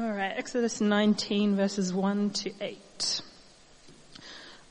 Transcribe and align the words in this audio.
All 0.00 0.12
right, 0.12 0.32
Exodus 0.34 0.80
19 0.80 1.56
verses 1.56 1.92
1 1.92 2.30
to 2.30 2.52
8. 2.58 3.20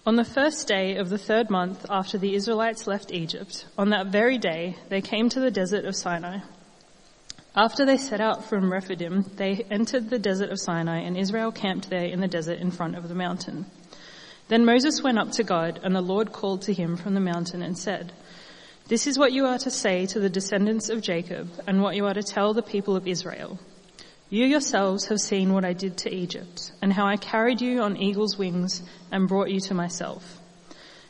On 0.08 0.16
the 0.16 0.26
first 0.26 0.68
day 0.68 0.96
of 0.96 1.10
the 1.10 1.20
third 1.20 1.52
month 1.52 1.86
after 1.88 2.18
the 2.18 2.34
Israelites 2.34 2.88
left 2.88 3.14
Egypt, 3.14 3.68
on 3.78 3.92
that 3.92 4.08
very 4.08 4.40
day, 4.40 4.76
they 4.90 5.02
came 5.02 5.30
to 5.30 5.40
the 5.40 5.52
desert 5.52 5.86
of 5.86 5.96
Sinai. 5.96 6.40
After 7.56 7.86
they 7.86 7.98
set 7.98 8.20
out 8.20 8.46
from 8.46 8.72
Rephidim, 8.72 9.24
they 9.36 9.68
entered 9.70 10.10
the 10.10 10.18
desert 10.18 10.50
of 10.50 10.60
Sinai 10.60 11.02
and 11.02 11.16
Israel 11.16 11.52
camped 11.52 11.92
there 11.92 12.06
in 12.06 12.22
the 12.22 12.28
desert 12.28 12.58
in 12.58 12.72
front 12.72 12.98
of 12.98 13.08
the 13.08 13.14
mountain. 13.14 13.68
Then 14.48 14.66
Moses 14.66 15.04
went 15.04 15.20
up 15.20 15.32
to 15.34 15.44
God 15.44 15.80
and 15.84 15.96
the 15.96 16.02
Lord 16.02 16.32
called 16.32 16.64
to 16.64 16.74
him 16.74 16.98
from 16.98 17.14
the 17.14 17.20
mountain 17.20 17.62
and 17.62 17.78
said, 17.78 18.14
This 18.88 19.06
is 19.06 19.20
what 19.20 19.32
you 19.32 19.46
are 19.46 19.60
to 19.60 19.70
say 19.70 20.08
to 20.08 20.20
the 20.20 20.28
descendants 20.28 20.90
of 20.90 21.04
Jacob 21.04 21.52
and 21.68 21.84
what 21.84 21.96
you 21.96 22.08
are 22.08 22.16
to 22.16 22.24
tell 22.24 22.56
the 22.56 22.64
people 22.64 22.96
of 22.96 23.08
Israel. 23.08 23.60
You 24.32 24.46
yourselves 24.46 25.06
have 25.08 25.20
seen 25.20 25.54
what 25.54 25.66
I 25.66 25.74
did 25.74 25.98
to 26.00 26.14
Egypt 26.14 26.72
and 26.84 26.94
how 26.94 27.08
I 27.08 27.18
carried 27.18 27.62
you 27.62 27.82
on 27.82 27.98
eagle's 27.98 28.38
wings 28.38 28.84
and 29.12 29.28
brought 29.28 29.50
you 29.50 29.60
to 29.62 29.74
myself. 29.74 30.38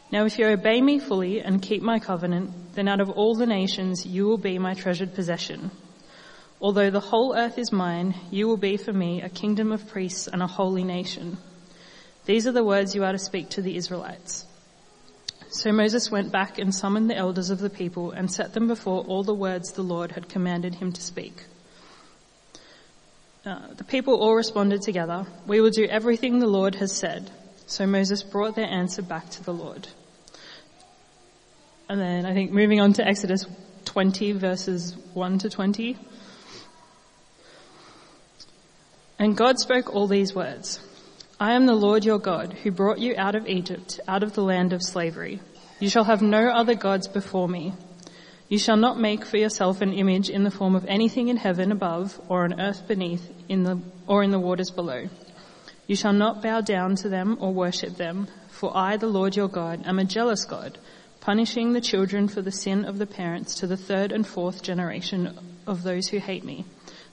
Now 0.10 0.24
if 0.24 0.40
you 0.40 0.48
obey 0.48 0.80
me 0.82 1.00
fully 1.00 1.42
and 1.42 1.62
keep 1.62 1.82
my 1.82 2.00
covenant, 2.00 2.76
then 2.76 2.88
out 2.88 3.02
of 3.02 3.10
all 3.10 3.36
the 3.36 3.46
nations 3.46 4.06
you 4.06 4.26
will 4.26 4.38
be 4.38 4.58
my 4.58 4.74
treasured 4.74 5.16
possession. 5.16 5.70
Although 6.62 6.92
the 6.92 7.02
whole 7.02 7.36
earth 7.36 7.58
is 7.58 7.74
mine, 7.74 8.16
you 8.32 8.48
will 8.48 8.58
be 8.58 8.78
for 8.78 8.94
me 8.94 9.22
a 9.22 9.28
kingdom 9.28 9.74
of 9.74 9.90
priests 9.90 10.30
and 10.30 10.42
a 10.42 10.48
holy 10.48 10.86
nation. 10.86 11.38
These 12.26 12.48
are 12.48 12.54
the 12.54 12.64
words 12.64 12.96
you 12.96 13.04
are 13.04 13.12
to 13.12 13.20
speak 13.20 13.50
to 13.50 13.62
the 13.62 13.76
Israelites. 13.76 14.46
So 15.50 15.74
Moses 15.74 16.10
went 16.10 16.32
back 16.32 16.58
and 16.58 16.74
summoned 16.74 17.10
the 17.10 17.18
elders 17.18 17.50
of 17.50 17.60
the 17.60 17.70
people 17.70 18.12
and 18.12 18.32
set 18.32 18.54
them 18.54 18.68
before 18.68 19.04
all 19.04 19.24
the 19.24 19.34
words 19.34 19.74
the 19.74 19.82
Lord 19.82 20.14
had 20.14 20.30
commanded 20.30 20.76
him 20.76 20.94
to 20.94 21.02
speak. 21.02 21.44
Uh, 23.50 23.74
the 23.78 23.84
people 23.84 24.14
all 24.14 24.36
responded 24.36 24.80
together, 24.80 25.26
we 25.48 25.60
will 25.60 25.72
do 25.72 25.84
everything 25.86 26.38
the 26.38 26.46
Lord 26.46 26.76
has 26.76 26.96
said. 26.96 27.32
So 27.66 27.88
Moses 27.88 28.22
brought 28.22 28.56
their 28.56 28.68
answer 28.70 29.02
back 29.02 29.28
to 29.32 29.44
the 29.44 29.52
Lord. 29.52 29.88
And 31.90 32.00
then 32.00 32.28
I 32.28 32.36
think 32.36 32.52
moving 32.52 32.80
on 32.80 32.94
to 32.94 33.08
Exodus 33.08 33.48
20 33.86 34.34
verses 34.34 34.96
1 35.16 35.40
to 35.40 35.50
20. 35.50 35.98
And 39.18 39.36
God 39.36 39.58
spoke 39.58 39.96
all 39.96 40.06
these 40.06 40.36
words. 40.36 40.80
I 41.40 41.54
am 41.54 41.66
the 41.66 41.74
Lord 41.74 42.06
your 42.06 42.20
God 42.20 42.54
who 42.54 42.70
brought 42.70 43.00
you 43.00 43.16
out 43.18 43.34
of 43.34 43.48
Egypt, 43.48 44.00
out 44.08 44.22
of 44.22 44.34
the 44.34 44.44
land 44.44 44.74
of 44.74 44.84
slavery. 44.84 45.40
You 45.80 45.90
shall 45.90 46.04
have 46.04 46.22
no 46.22 46.50
other 46.50 46.76
gods 46.76 47.08
before 47.08 47.50
me. 47.50 47.74
You 48.50 48.58
shall 48.58 48.76
not 48.76 49.00
make 49.00 49.24
for 49.26 49.38
yourself 49.38 49.80
an 49.80 49.94
image 49.94 50.30
in 50.30 50.44
the 50.44 50.52
form 50.52 50.76
of 50.76 50.86
anything 50.86 51.30
in 51.30 51.38
heaven 51.38 51.72
above 51.72 52.20
or 52.28 52.44
on 52.44 52.60
earth 52.60 52.88
beneath 52.88 53.32
in 53.48 53.64
the, 53.64 53.80
or 54.08 54.22
in 54.24 54.32
the 54.32 54.40
waters 54.40 54.72
below. 54.72 55.08
You 55.88 55.96
shall 55.96 56.14
not 56.14 56.42
bow 56.42 56.60
down 56.60 56.96
to 56.98 57.10
them 57.10 57.38
or 57.40 57.54
worship 57.54 57.96
them, 57.96 58.28
for 58.50 58.76
I, 58.76 58.98
the 58.98 59.08
Lord 59.08 59.38
your 59.38 59.48
God, 59.48 59.86
am 59.86 60.00
a 60.00 60.04
jealous 60.04 60.44
God, 60.44 60.78
punishing 61.22 61.72
the 61.72 61.82
children 61.82 62.28
for 62.28 62.42
the 62.42 62.52
sin 62.52 62.84
of 62.84 62.98
the 62.98 63.08
parents 63.08 63.56
to 63.56 63.68
the 63.68 63.78
third 63.78 64.12
and 64.12 64.28
fourth 64.28 64.62
generation 64.62 65.38
of 65.66 65.84
those 65.84 66.10
who 66.10 66.18
hate 66.18 66.44
me 66.44 66.66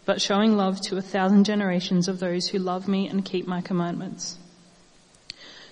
but 0.06 0.22
showing 0.22 0.56
love 0.56 0.80
to 0.80 0.96
a 0.96 1.02
thousand 1.02 1.44
generations 1.44 2.08
of 2.08 2.20
those 2.20 2.48
who 2.48 2.58
love 2.58 2.88
me 2.88 3.08
and 3.08 3.24
keep 3.24 3.46
my 3.46 3.60
commandments. 3.60 4.38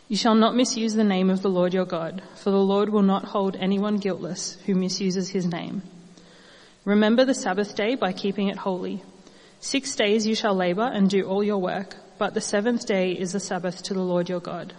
You 0.07 0.17
shall 0.17 0.35
not 0.35 0.55
misuse 0.55 0.95
the 0.95 1.03
name 1.03 1.31
of 1.31 1.41
the 1.41 1.49
Lord 1.49 1.73
your 1.73 1.87
God, 1.87 2.23
for 2.35 2.51
the 2.51 2.59
Lord 2.59 2.91
will 2.91 3.03
not 3.03 3.25
hold 3.25 3.57
anyone 3.57 3.97
guiltless 3.97 4.59
who 4.67 4.75
misuses 4.75 5.31
his 5.31 5.47
name. 5.47 5.83
Remember 6.85 7.25
the 7.25 7.33
Sabbath 7.33 7.75
day 7.75 7.95
by 7.95 8.13
keeping 8.13 8.49
it 8.49 8.59
holy. 8.59 9.03
Six 9.61 9.97
days 9.97 10.27
you 10.27 10.35
shall 10.35 10.55
labor 10.55 10.87
and 10.93 11.09
do 11.09 11.23
all 11.23 11.43
your 11.43 11.57
work, 11.57 11.97
but 12.19 12.35
the 12.35 12.43
seventh 12.43 12.85
day 12.85 13.13
is 13.13 13.33
the 13.33 13.41
Sabbath 13.41 13.83
to 13.85 13.95
the 13.95 14.03
Lord 14.03 14.29
your 14.29 14.41
God. 14.41 14.75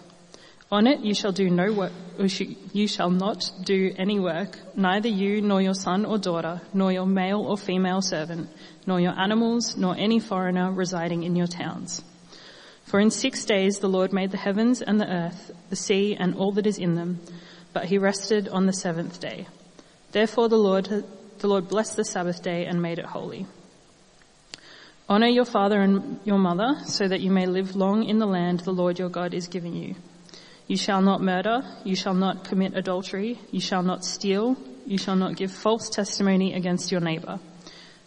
On 0.71 0.85
it 0.85 0.99
you 0.99 1.15
shall 1.15 1.31
do 1.31 1.49
no 1.49 1.71
work, 1.73 1.91
oh, 2.19 2.27
you 2.73 2.87
shall 2.87 3.09
not 3.09 3.51
do 3.63 3.95
any 3.97 4.19
work, 4.19 4.59
neither 4.75 5.09
you 5.09 5.41
nor 5.41 5.59
your 5.59 5.73
son 5.73 6.05
or 6.05 6.19
daughter, 6.19 6.61
nor 6.71 6.91
your 6.91 7.07
male 7.07 7.41
or 7.41 7.57
female 7.57 8.01
servant, 8.01 8.47
nor 8.85 8.99
your 8.99 9.19
animals, 9.19 9.75
nor 9.75 9.95
any 9.97 10.19
foreigner 10.19 10.71
residing 10.71 11.23
in 11.23 11.35
your 11.35 11.47
towns. 11.47 12.03
For 12.85 12.99
in 12.99 13.09
six 13.09 13.43
days 13.45 13.79
the 13.79 13.89
Lord 13.89 14.13
made 14.13 14.31
the 14.31 14.37
heavens 14.37 14.81
and 14.81 15.01
the 15.01 15.11
earth, 15.11 15.51
the 15.69 15.75
sea 15.75 16.15
and 16.17 16.35
all 16.35 16.51
that 16.53 16.67
is 16.67 16.77
in 16.77 16.95
them, 16.95 17.19
but 17.73 17.85
he 17.85 17.97
rested 17.97 18.47
on 18.47 18.67
the 18.67 18.73
seventh 18.73 19.19
day. 19.19 19.47
Therefore 20.11 20.47
the 20.47 20.57
Lord, 20.57 20.85
the 21.39 21.47
Lord 21.47 21.67
blessed 21.67 21.97
the 21.97 22.05
Sabbath 22.05 22.41
day 22.41 22.65
and 22.65 22.81
made 22.81 22.99
it 22.99 23.05
holy. 23.05 23.47
Honor 25.09 25.27
your 25.27 25.45
father 25.45 25.81
and 25.81 26.19
your 26.23 26.37
mother 26.37 26.77
so 26.85 27.07
that 27.07 27.21
you 27.21 27.31
may 27.31 27.47
live 27.47 27.75
long 27.75 28.03
in 28.03 28.19
the 28.19 28.25
land 28.25 28.61
the 28.61 28.71
Lord 28.71 28.97
your 28.97 29.09
God 29.09 29.33
is 29.33 29.47
giving 29.47 29.75
you. 29.75 29.95
You 30.67 30.77
shall 30.77 31.01
not 31.01 31.21
murder, 31.21 31.61
you 31.83 31.95
shall 31.95 32.13
not 32.13 32.45
commit 32.45 32.75
adultery, 32.75 33.39
you 33.51 33.59
shall 33.59 33.83
not 33.83 34.03
steal, 34.03 34.57
you 34.85 34.97
shall 34.97 35.15
not 35.15 35.35
give 35.35 35.51
false 35.51 35.89
testimony 35.89 36.53
against 36.53 36.91
your 36.91 37.01
neighbor. 37.01 37.39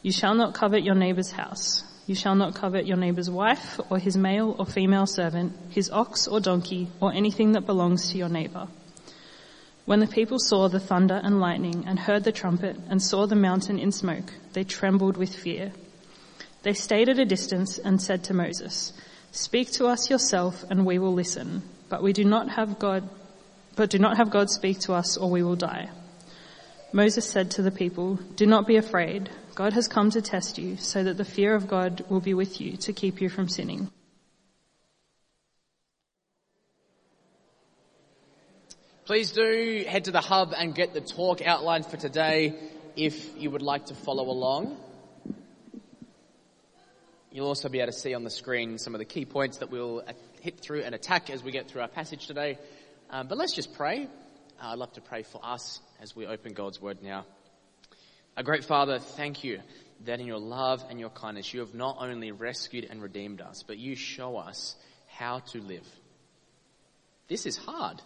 You 0.03 0.13
shall 0.13 0.35
not 0.35 0.55
covet 0.55 0.83
your 0.83 0.95
neighbor's 0.95 1.31
house. 1.33 1.85
You 2.09 2.17
shall 2.17 2.35
not 2.35 2.57
covet 2.57 2.87
your 2.87 2.97
neighbor's 2.97 3.31
wife 3.31 3.79
or 3.89 3.99
his 3.99 4.17
male 4.17 4.57
or 4.59 4.67
female 4.67 5.07
servant, 5.07 5.53
his 5.71 5.91
ox 5.91 6.27
or 6.27 6.41
donkey, 6.41 6.89
or 7.01 7.13
anything 7.13 7.53
that 7.53 7.67
belongs 7.67 8.11
to 8.11 8.19
your 8.19 8.29
neighbor. 8.29 8.67
When 9.85 10.01
the 10.01 10.09
people 10.09 10.41
saw 10.41 10.69
the 10.69 10.81
thunder 10.81 11.21
and 11.23 11.39
lightning 11.39 11.85
and 11.87 12.01
heard 12.01 12.25
the 12.25 12.33
trumpet 12.33 12.77
and 12.89 13.01
saw 13.01 13.27
the 13.27 13.37
mountain 13.37 13.79
in 13.79 13.93
smoke, 13.93 14.33
they 14.55 14.65
trembled 14.65 15.17
with 15.17 15.33
fear. 15.33 15.71
They 16.65 16.73
stayed 16.73 17.09
at 17.09 17.21
a 17.21 17.25
distance 17.25 17.79
and 17.79 18.03
said 18.03 18.25
to 18.25 18.35
Moses, 18.35 18.93
Speak 19.31 19.71
to 19.73 19.87
us 19.87 20.11
yourself 20.11 20.65
and 20.69 20.85
we 20.85 20.99
will 20.99 21.15
listen 21.15 21.63
but 21.89 22.03
we 22.03 22.13
do 22.13 22.25
not 22.25 22.51
have 22.51 22.79
God, 22.79 23.09
but 23.77 23.91
do 23.91 23.99
not 23.99 24.17
have 24.17 24.31
God 24.31 24.51
speak 24.51 24.81
to 24.81 24.95
us 24.95 25.17
or 25.17 25.31
we 25.31 25.43
will 25.43 25.57
die. 25.57 25.89
Moses 26.93 27.29
said 27.29 27.51
to 27.53 27.63
the 27.63 27.71
people, 27.71 28.17
do 28.37 28.47
not 28.47 28.67
be 28.67 28.77
afraid. 28.77 29.31
God 29.59 29.73
has 29.73 29.89
come 29.89 30.09
to 30.13 30.23
test 30.23 30.57
you 30.57 30.77
so 30.77 31.03
that 31.03 31.17
the 31.17 31.25
fear 31.25 31.53
of 31.53 31.67
God 31.67 32.05
will 32.09 32.21
be 32.21 32.33
with 32.33 32.61
you 32.61 32.77
to 32.77 32.93
keep 32.93 33.21
you 33.21 33.29
from 33.29 33.49
sinning. 33.49 33.91
Please 39.05 39.33
do 39.33 39.85
head 39.89 40.05
to 40.05 40.13
the 40.13 40.21
hub 40.21 40.55
and 40.57 40.77
get 40.77 40.95
the 40.95 41.01
talk 41.01 41.43
outlined 41.45 41.87
for 41.87 41.97
today 41.97 42.55
if 42.95 43.37
you 43.37 43.51
would 43.51 43.63
like 43.63 43.87
to 43.87 43.97
follow 43.97 44.31
along. 44.31 44.77
You'll 47.33 47.49
also 47.49 47.69
be 47.69 47.81
able 47.81 47.91
to 47.91 47.99
see 47.99 48.15
on 48.15 48.23
the 48.23 48.31
screen 48.31 48.79
some 48.79 48.95
of 48.95 49.01
the 49.01 49.05
key 49.05 49.25
points 49.25 49.57
that 49.57 49.73
we'll 49.73 50.05
hit 50.41 50.61
through 50.61 50.83
and 50.83 50.95
attack 50.95 51.31
as 51.31 51.43
we 51.43 51.51
get 51.51 51.67
through 51.67 51.83
our 51.83 51.89
passage 51.89 52.29
today. 52.29 52.59
Um, 53.11 53.27
but 53.27 53.37
let's 53.37 53.55
just 53.55 53.75
pray. 53.75 54.05
Uh, 54.63 54.69
I'd 54.69 54.79
love 54.79 54.93
to 54.93 55.01
pray 55.01 55.25
for 55.25 55.41
us 55.43 55.81
as 56.01 56.15
we 56.15 56.29
open 56.29 56.53
God's 56.53 56.81
word 56.81 57.03
now. 57.03 57.27
Our 58.39 58.45
great 58.45 58.65
Father, 58.65 59.01
thank 59.01 59.43
you 59.43 59.59
that 60.05 60.21
in 60.21 60.27
your 60.29 60.39
love 60.39 60.85
and 60.89 61.01
your 61.01 61.11
kindness 61.11 61.53
you 61.53 61.59
have 61.59 61.75
not 61.75 61.97
only 61.99 62.31
rescued 62.31 62.87
and 62.89 63.03
redeemed 63.03 63.41
us, 63.41 63.65
but 63.67 63.79
you 63.79 63.97
show 63.97 64.37
us 64.37 64.77
how 65.09 65.41
to 65.41 65.61
live. 65.61 65.85
This 67.27 67.47
is 67.47 67.57
hard. 67.57 68.01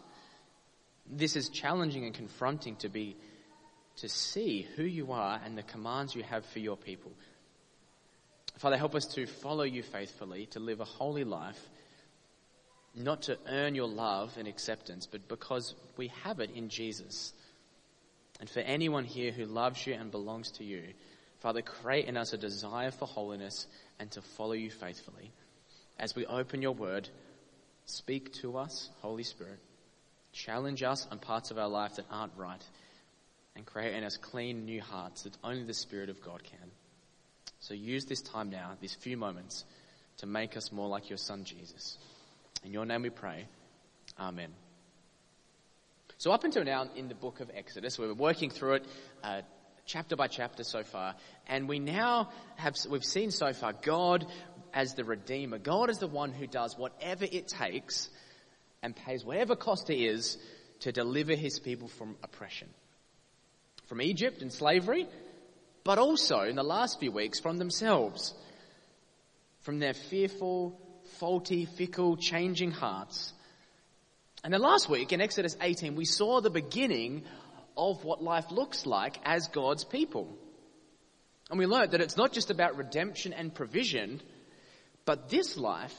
This 1.06 1.36
is 1.36 1.50
challenging 1.50 2.06
and 2.06 2.14
confronting 2.14 2.76
to 2.76 2.88
be, 2.88 3.14
to 3.96 4.08
see 4.08 4.66
who 4.74 4.84
you 4.84 5.12
are 5.12 5.38
and 5.44 5.58
the 5.58 5.62
commands 5.62 6.14
you 6.14 6.22
have 6.22 6.46
for 6.46 6.60
your 6.60 6.78
people. 6.78 7.12
Father, 8.56 8.78
help 8.78 8.94
us 8.94 9.04
to 9.08 9.26
follow 9.26 9.64
you 9.64 9.82
faithfully, 9.82 10.46
to 10.52 10.60
live 10.60 10.80
a 10.80 10.86
holy 10.86 11.24
life, 11.24 11.60
not 12.94 13.20
to 13.24 13.36
earn 13.46 13.74
your 13.74 13.88
love 13.88 14.32
and 14.38 14.48
acceptance, 14.48 15.06
but 15.06 15.28
because 15.28 15.74
we 15.98 16.08
have 16.24 16.40
it 16.40 16.52
in 16.52 16.70
Jesus. 16.70 17.34
And 18.42 18.50
for 18.50 18.58
anyone 18.58 19.04
here 19.04 19.30
who 19.30 19.44
loves 19.44 19.86
you 19.86 19.94
and 19.94 20.10
belongs 20.10 20.50
to 20.58 20.64
you, 20.64 20.82
Father, 21.38 21.62
create 21.62 22.06
in 22.06 22.16
us 22.16 22.32
a 22.32 22.36
desire 22.36 22.90
for 22.90 23.06
holiness 23.06 23.68
and 24.00 24.10
to 24.10 24.20
follow 24.20 24.54
you 24.54 24.68
faithfully. 24.68 25.30
As 25.96 26.16
we 26.16 26.26
open 26.26 26.60
your 26.60 26.72
word, 26.72 27.08
speak 27.86 28.32
to 28.40 28.58
us, 28.58 28.90
Holy 29.00 29.22
Spirit. 29.22 29.60
Challenge 30.32 30.82
us 30.82 31.06
on 31.12 31.20
parts 31.20 31.52
of 31.52 31.58
our 31.58 31.68
life 31.68 31.94
that 31.94 32.06
aren't 32.10 32.36
right 32.36 32.64
and 33.54 33.64
create 33.64 33.94
in 33.94 34.02
us 34.02 34.16
clean 34.16 34.64
new 34.64 34.80
hearts 34.80 35.22
that 35.22 35.36
only 35.44 35.62
the 35.62 35.72
Spirit 35.72 36.10
of 36.10 36.20
God 36.20 36.42
can. 36.42 36.72
So 37.60 37.74
use 37.74 38.06
this 38.06 38.22
time 38.22 38.50
now, 38.50 38.72
these 38.80 38.96
few 38.96 39.16
moments, 39.16 39.64
to 40.16 40.26
make 40.26 40.56
us 40.56 40.72
more 40.72 40.88
like 40.88 41.10
your 41.10 41.16
Son 41.16 41.44
Jesus. 41.44 41.96
In 42.64 42.72
your 42.72 42.86
name 42.86 43.02
we 43.02 43.10
pray. 43.10 43.46
Amen. 44.18 44.50
So 46.22 46.30
up 46.30 46.44
until 46.44 46.62
now 46.62 46.88
in 46.94 47.08
the 47.08 47.16
book 47.16 47.40
of 47.40 47.50
Exodus, 47.52 47.98
we've 47.98 48.10
been 48.10 48.16
working 48.16 48.48
through 48.48 48.74
it 48.74 48.86
uh, 49.24 49.40
chapter 49.86 50.14
by 50.14 50.28
chapter 50.28 50.62
so 50.62 50.84
far, 50.84 51.16
and 51.48 51.68
we 51.68 51.80
now 51.80 52.28
have, 52.54 52.76
we've 52.88 53.02
seen 53.02 53.32
so 53.32 53.52
far 53.52 53.72
God 53.72 54.24
as 54.72 54.94
the 54.94 55.02
Redeemer. 55.02 55.58
God 55.58 55.90
is 55.90 55.98
the 55.98 56.06
one 56.06 56.30
who 56.30 56.46
does 56.46 56.78
whatever 56.78 57.24
it 57.24 57.48
takes 57.48 58.08
and 58.84 58.94
pays 58.94 59.24
whatever 59.24 59.56
cost 59.56 59.90
it 59.90 59.98
is 59.98 60.38
to 60.82 60.92
deliver 60.92 61.34
his 61.34 61.58
people 61.58 61.88
from 61.88 62.14
oppression. 62.22 62.68
From 63.86 64.00
Egypt 64.00 64.42
and 64.42 64.52
slavery, 64.52 65.08
but 65.82 65.98
also 65.98 66.42
in 66.42 66.54
the 66.54 66.62
last 66.62 67.00
few 67.00 67.10
weeks 67.10 67.40
from 67.40 67.58
themselves. 67.58 68.32
from 69.62 69.80
their 69.80 69.94
fearful, 69.94 70.78
faulty, 71.18 71.64
fickle, 71.64 72.16
changing 72.16 72.70
hearts. 72.70 73.32
And 74.44 74.52
then 74.52 74.60
last 74.60 74.88
week 74.88 75.12
in 75.12 75.20
Exodus 75.20 75.56
18, 75.60 75.94
we 75.94 76.04
saw 76.04 76.40
the 76.40 76.50
beginning 76.50 77.24
of 77.76 78.04
what 78.04 78.22
life 78.22 78.50
looks 78.50 78.86
like 78.86 79.18
as 79.24 79.48
God's 79.48 79.84
people. 79.84 80.36
And 81.48 81.58
we 81.58 81.66
learned 81.66 81.92
that 81.92 82.00
it's 82.00 82.16
not 82.16 82.32
just 82.32 82.50
about 82.50 82.76
redemption 82.76 83.32
and 83.32 83.54
provision, 83.54 84.20
but 85.04 85.28
this 85.28 85.56
life, 85.56 85.94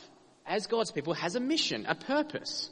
as 0.45 0.67
God's 0.67 0.91
people, 0.91 1.13
has 1.13 1.35
a 1.35 1.39
mission, 1.39 1.85
a 1.87 1.95
purpose. 1.95 2.69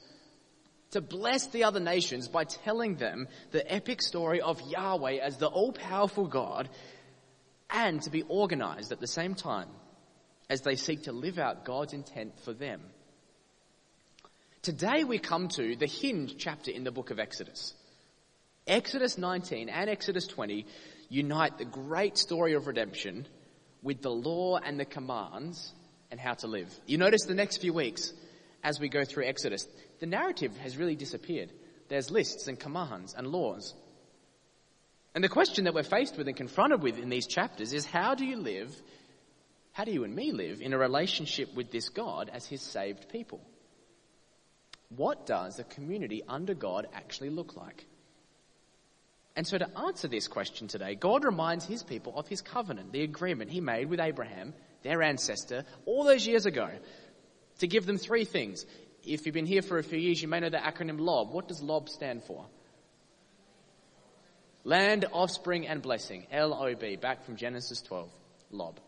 To 0.91 1.01
bless 1.01 1.47
the 1.47 1.63
other 1.63 1.79
nations 1.79 2.27
by 2.27 2.43
telling 2.43 2.95
them 2.95 3.29
the 3.51 3.71
epic 3.71 4.01
story 4.01 4.41
of 4.41 4.59
Yahweh 4.61 5.19
as 5.21 5.37
the 5.37 5.47
all-powerful 5.47 6.27
God 6.27 6.69
and 7.69 8.01
to 8.01 8.09
be 8.09 8.23
organized 8.23 8.91
at 8.91 8.99
the 8.99 9.07
same 9.07 9.35
time 9.35 9.69
as 10.49 10.61
they 10.61 10.75
seek 10.75 11.03
to 11.03 11.13
live 11.13 11.39
out 11.39 11.63
God's 11.63 11.93
intent 11.93 12.37
for 12.41 12.51
them. 12.51 12.81
Today 14.61 15.03
we 15.03 15.17
come 15.17 15.47
to 15.47 15.75
the 15.75 15.87
hinge 15.87 16.35
chapter 16.37 16.69
in 16.69 16.83
the 16.83 16.91
book 16.91 17.09
of 17.09 17.17
Exodus. 17.17 17.73
Exodus 18.67 19.17
19 19.17 19.69
and 19.69 19.89
Exodus 19.89 20.27
20 20.27 20.67
unite 21.09 21.57
the 21.57 21.65
great 21.65 22.15
story 22.15 22.53
of 22.53 22.67
redemption 22.67 23.25
with 23.81 24.03
the 24.03 24.11
law 24.11 24.59
and 24.59 24.79
the 24.79 24.85
commands 24.85 25.73
and 26.11 26.19
how 26.19 26.35
to 26.35 26.47
live. 26.47 26.71
You 26.85 26.99
notice 26.99 27.25
the 27.25 27.33
next 27.33 27.57
few 27.57 27.73
weeks 27.73 28.13
as 28.63 28.79
we 28.79 28.87
go 28.87 29.03
through 29.03 29.25
Exodus, 29.25 29.67
the 29.99 30.05
narrative 30.05 30.55
has 30.57 30.77
really 30.77 30.95
disappeared. 30.95 31.51
There's 31.89 32.11
lists 32.11 32.47
and 32.47 32.59
commands 32.59 33.15
and 33.15 33.25
laws. 33.25 33.73
And 35.15 35.23
the 35.23 35.29
question 35.29 35.63
that 35.63 35.73
we're 35.73 35.81
faced 35.81 36.19
with 36.19 36.27
and 36.27 36.37
confronted 36.37 36.83
with 36.83 36.99
in 36.99 37.09
these 37.09 37.25
chapters 37.25 37.73
is 37.73 37.83
how 37.83 38.13
do 38.13 38.27
you 38.27 38.37
live, 38.37 38.79
how 39.71 39.85
do 39.85 39.91
you 39.91 40.03
and 40.03 40.15
me 40.15 40.31
live 40.31 40.61
in 40.61 40.73
a 40.73 40.77
relationship 40.77 41.51
with 41.55 41.71
this 41.71 41.89
God 41.89 42.29
as 42.31 42.45
his 42.45 42.61
saved 42.61 43.09
people? 43.09 43.41
What 44.95 45.25
does 45.25 45.57
a 45.59 45.63
community 45.63 46.21
under 46.27 46.53
God 46.53 46.87
actually 46.93 47.29
look 47.29 47.55
like? 47.55 47.85
And 49.35 49.47
so 49.47 49.57
to 49.57 49.79
answer 49.79 50.09
this 50.09 50.27
question 50.27 50.67
today, 50.67 50.95
God 50.95 51.23
reminds 51.23 51.65
his 51.65 51.83
people 51.83 52.17
of 52.17 52.27
his 52.27 52.41
covenant, 52.41 52.91
the 52.91 53.03
agreement 53.03 53.49
he 53.49 53.61
made 53.61 53.89
with 53.89 54.01
Abraham, 54.01 54.53
their 54.83 55.01
ancestor, 55.01 55.63
all 55.85 56.03
those 56.03 56.27
years 56.27 56.45
ago, 56.45 56.69
to 57.59 57.67
give 57.67 57.85
them 57.85 57.97
three 57.97 58.25
things. 58.25 58.65
If 59.05 59.25
you've 59.25 59.33
been 59.33 59.45
here 59.45 59.61
for 59.61 59.77
a 59.77 59.83
few 59.83 59.97
years, 59.97 60.21
you 60.21 60.27
may 60.27 60.41
know 60.41 60.49
the 60.49 60.57
acronym 60.57 60.99
LOB. 60.99 61.31
What 61.31 61.47
does 61.47 61.61
LOB 61.61 61.87
stand 61.87 62.23
for? 62.23 62.45
Land, 64.65 65.05
offspring, 65.13 65.67
and 65.67 65.81
blessing. 65.81 66.27
L-O-B, 66.31 66.97
back 66.97 67.23
from 67.23 67.37
Genesis 67.37 67.81
12. 67.81 68.09
Lob. 68.51 68.79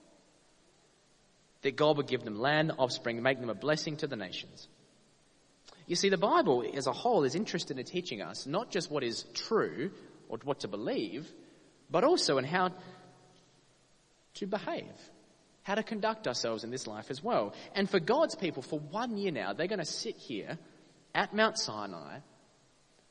That 1.61 1.77
God 1.77 1.97
would 1.97 2.07
give 2.07 2.23
them 2.23 2.37
land, 2.37 2.73
offspring, 2.77 3.23
make 3.23 3.39
them 3.39 3.49
a 3.49 3.55
blessing 3.55 3.95
to 3.97 4.07
the 4.07 4.17
nations. 4.17 4.67
You 5.93 5.97
see, 5.97 6.09
the 6.09 6.17
Bible 6.17 6.65
as 6.73 6.87
a 6.87 6.91
whole 6.91 7.23
is 7.23 7.35
interested 7.35 7.77
in 7.77 7.85
teaching 7.85 8.19
us 8.19 8.47
not 8.47 8.71
just 8.71 8.89
what 8.89 9.03
is 9.03 9.25
true 9.35 9.91
or 10.27 10.39
what 10.43 10.61
to 10.61 10.67
believe, 10.67 11.31
but 11.87 12.03
also 12.03 12.39
in 12.39 12.45
how 12.45 12.71
to 14.33 14.47
behave, 14.47 14.91
how 15.61 15.75
to 15.75 15.83
conduct 15.83 16.27
ourselves 16.27 16.63
in 16.63 16.71
this 16.71 16.87
life 16.87 17.11
as 17.11 17.23
well. 17.23 17.53
And 17.75 17.87
for 17.87 17.99
God's 17.99 18.33
people, 18.33 18.63
for 18.63 18.79
one 18.79 19.17
year 19.17 19.31
now, 19.31 19.53
they're 19.53 19.67
going 19.67 19.77
to 19.77 19.85
sit 19.85 20.17
here 20.17 20.57
at 21.13 21.35
Mount 21.35 21.59
Sinai 21.59 22.21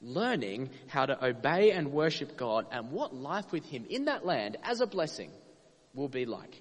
learning 0.00 0.70
how 0.88 1.06
to 1.06 1.24
obey 1.24 1.70
and 1.70 1.92
worship 1.92 2.36
God 2.36 2.66
and 2.72 2.90
what 2.90 3.14
life 3.14 3.52
with 3.52 3.64
Him 3.64 3.86
in 3.90 4.06
that 4.06 4.26
land 4.26 4.56
as 4.64 4.80
a 4.80 4.88
blessing 4.88 5.30
will 5.94 6.08
be 6.08 6.26
like. 6.26 6.60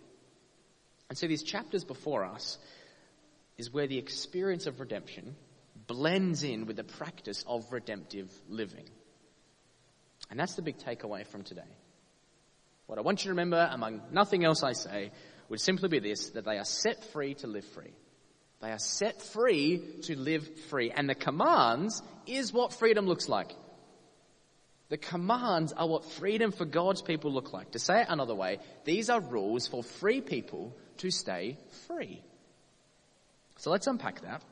And 1.09 1.17
so 1.17 1.25
these 1.25 1.41
chapters 1.41 1.83
before 1.83 2.23
us 2.23 2.59
is 3.57 3.73
where 3.73 3.87
the 3.87 3.97
experience 3.97 4.67
of 4.67 4.79
redemption 4.79 5.35
blends 5.87 6.43
in 6.43 6.65
with 6.65 6.75
the 6.77 6.83
practice 6.83 7.43
of 7.47 7.71
redemptive 7.71 8.31
living. 8.47 8.89
And 10.29 10.39
that's 10.39 10.55
the 10.55 10.61
big 10.61 10.77
takeaway 10.77 11.25
from 11.25 11.43
today. 11.43 11.61
What 12.87 12.97
I 12.97 13.01
want 13.01 13.23
you 13.23 13.29
to 13.29 13.31
remember, 13.31 13.69
among 13.71 14.01
nothing 14.11 14.43
else 14.43 14.63
I 14.63 14.73
say, 14.73 15.11
would 15.49 15.61
simply 15.61 15.89
be 15.89 15.99
this, 15.99 16.29
that 16.31 16.45
they 16.45 16.57
are 16.57 16.65
set 16.65 17.03
free 17.11 17.33
to 17.35 17.47
live 17.47 17.65
free. 17.65 17.93
They 18.61 18.71
are 18.71 18.79
set 18.79 19.21
free 19.21 19.81
to 20.03 20.17
live 20.17 20.47
free. 20.69 20.91
And 20.91 21.09
the 21.09 21.15
commands 21.15 22.01
is 22.27 22.53
what 22.53 22.73
freedom 22.73 23.07
looks 23.07 23.27
like. 23.27 23.53
The 24.89 24.97
commands 24.97 25.73
are 25.73 25.87
what 25.87 26.05
freedom 26.05 26.51
for 26.51 26.65
God's 26.65 27.01
people 27.01 27.31
look 27.31 27.53
like. 27.53 27.71
To 27.71 27.79
say 27.79 28.01
it 28.01 28.07
another 28.09 28.35
way, 28.35 28.59
these 28.83 29.09
are 29.09 29.21
rules 29.21 29.67
for 29.67 29.83
free 29.83 30.21
people 30.21 30.75
to 30.97 31.11
stay 31.11 31.57
free. 31.87 32.21
So 33.57 33.71
let's 33.71 33.87
unpack 33.87 34.21
that. 34.21 34.43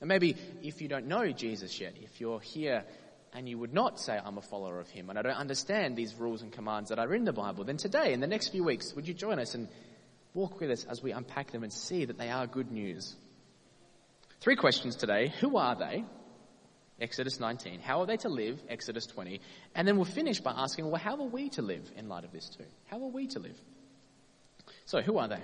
And 0.00 0.08
maybe 0.08 0.36
if 0.62 0.80
you 0.80 0.88
don't 0.88 1.06
know 1.06 1.30
Jesus 1.32 1.80
yet, 1.80 1.94
if 2.00 2.20
you're 2.20 2.40
here 2.40 2.84
and 3.32 3.48
you 3.48 3.58
would 3.58 3.74
not 3.74 4.00
say, 4.00 4.18
I'm 4.22 4.38
a 4.38 4.42
follower 4.42 4.80
of 4.80 4.88
him 4.88 5.10
and 5.10 5.18
I 5.18 5.22
don't 5.22 5.36
understand 5.36 5.96
these 5.96 6.14
rules 6.14 6.42
and 6.42 6.52
commands 6.52 6.90
that 6.90 6.98
are 6.98 7.14
in 7.14 7.24
the 7.24 7.32
Bible, 7.32 7.64
then 7.64 7.76
today, 7.76 8.12
in 8.12 8.20
the 8.20 8.26
next 8.26 8.48
few 8.48 8.64
weeks, 8.64 8.94
would 8.94 9.08
you 9.08 9.14
join 9.14 9.38
us 9.38 9.54
and 9.54 9.68
walk 10.34 10.60
with 10.60 10.70
us 10.70 10.84
as 10.84 11.02
we 11.02 11.12
unpack 11.12 11.50
them 11.50 11.62
and 11.62 11.72
see 11.72 12.04
that 12.04 12.18
they 12.18 12.30
are 12.30 12.46
good 12.46 12.70
news? 12.70 13.16
Three 14.40 14.56
questions 14.56 14.94
today. 14.94 15.32
Who 15.40 15.56
are 15.56 15.74
they? 15.74 16.04
Exodus 17.00 17.38
19. 17.38 17.80
How 17.80 18.00
are 18.00 18.06
they 18.06 18.16
to 18.18 18.28
live? 18.28 18.60
Exodus 18.68 19.06
20. 19.06 19.40
And 19.74 19.86
then 19.86 19.96
we'll 19.96 20.04
finish 20.04 20.40
by 20.40 20.52
asking, 20.56 20.86
well, 20.90 21.00
how 21.00 21.16
are 21.16 21.28
we 21.28 21.48
to 21.50 21.62
live 21.62 21.90
in 21.96 22.08
light 22.08 22.24
of 22.24 22.32
this 22.32 22.48
too? 22.48 22.64
How 22.86 23.02
are 23.02 23.10
we 23.10 23.26
to 23.28 23.38
live? 23.38 23.58
So, 24.84 25.00
who 25.00 25.18
are 25.18 25.28
they? 25.28 25.42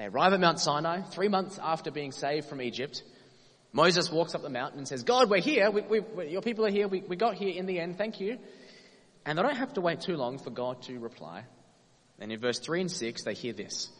They 0.00 0.06
arrive 0.06 0.32
at 0.32 0.40
Mount 0.40 0.58
Sinai 0.58 1.02
three 1.02 1.28
months 1.28 1.58
after 1.62 1.90
being 1.90 2.10
saved 2.10 2.48
from 2.48 2.62
Egypt. 2.62 3.02
Moses 3.70 4.10
walks 4.10 4.34
up 4.34 4.40
the 4.40 4.48
mountain 4.48 4.78
and 4.78 4.88
says, 4.88 5.02
God, 5.02 5.28
we're 5.28 5.42
here. 5.42 5.70
We, 5.70 6.00
we, 6.00 6.28
your 6.28 6.40
people 6.40 6.64
are 6.64 6.70
here. 6.70 6.88
We, 6.88 7.02
we 7.02 7.16
got 7.16 7.34
here 7.34 7.50
in 7.50 7.66
the 7.66 7.78
end. 7.78 7.98
Thank 7.98 8.18
you. 8.18 8.38
And 9.26 9.36
they 9.36 9.42
don't 9.42 9.58
have 9.58 9.74
to 9.74 9.82
wait 9.82 10.00
too 10.00 10.16
long 10.16 10.38
for 10.38 10.48
God 10.48 10.80
to 10.84 10.98
reply. 10.98 11.44
And 12.18 12.32
in 12.32 12.40
verse 12.40 12.58
3 12.60 12.80
and 12.80 12.90
6, 12.90 13.24
they 13.24 13.34
hear 13.34 13.52
this. 13.52 13.90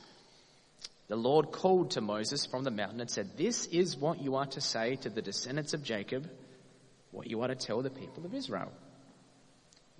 The 1.08 1.16
Lord 1.16 1.52
called 1.52 1.90
to 1.90 2.00
Moses 2.00 2.46
from 2.46 2.64
the 2.64 2.70
mountain 2.70 3.02
and 3.02 3.10
said, 3.10 3.36
This 3.36 3.66
is 3.66 3.94
what 3.94 4.22
you 4.22 4.36
are 4.36 4.46
to 4.46 4.60
say 4.62 4.96
to 5.02 5.10
the 5.10 5.20
descendants 5.20 5.74
of 5.74 5.82
Jacob, 5.82 6.30
what 7.10 7.26
you 7.26 7.42
are 7.42 7.48
to 7.48 7.54
tell 7.54 7.82
the 7.82 7.90
people 7.90 8.24
of 8.24 8.32
Israel. 8.32 8.72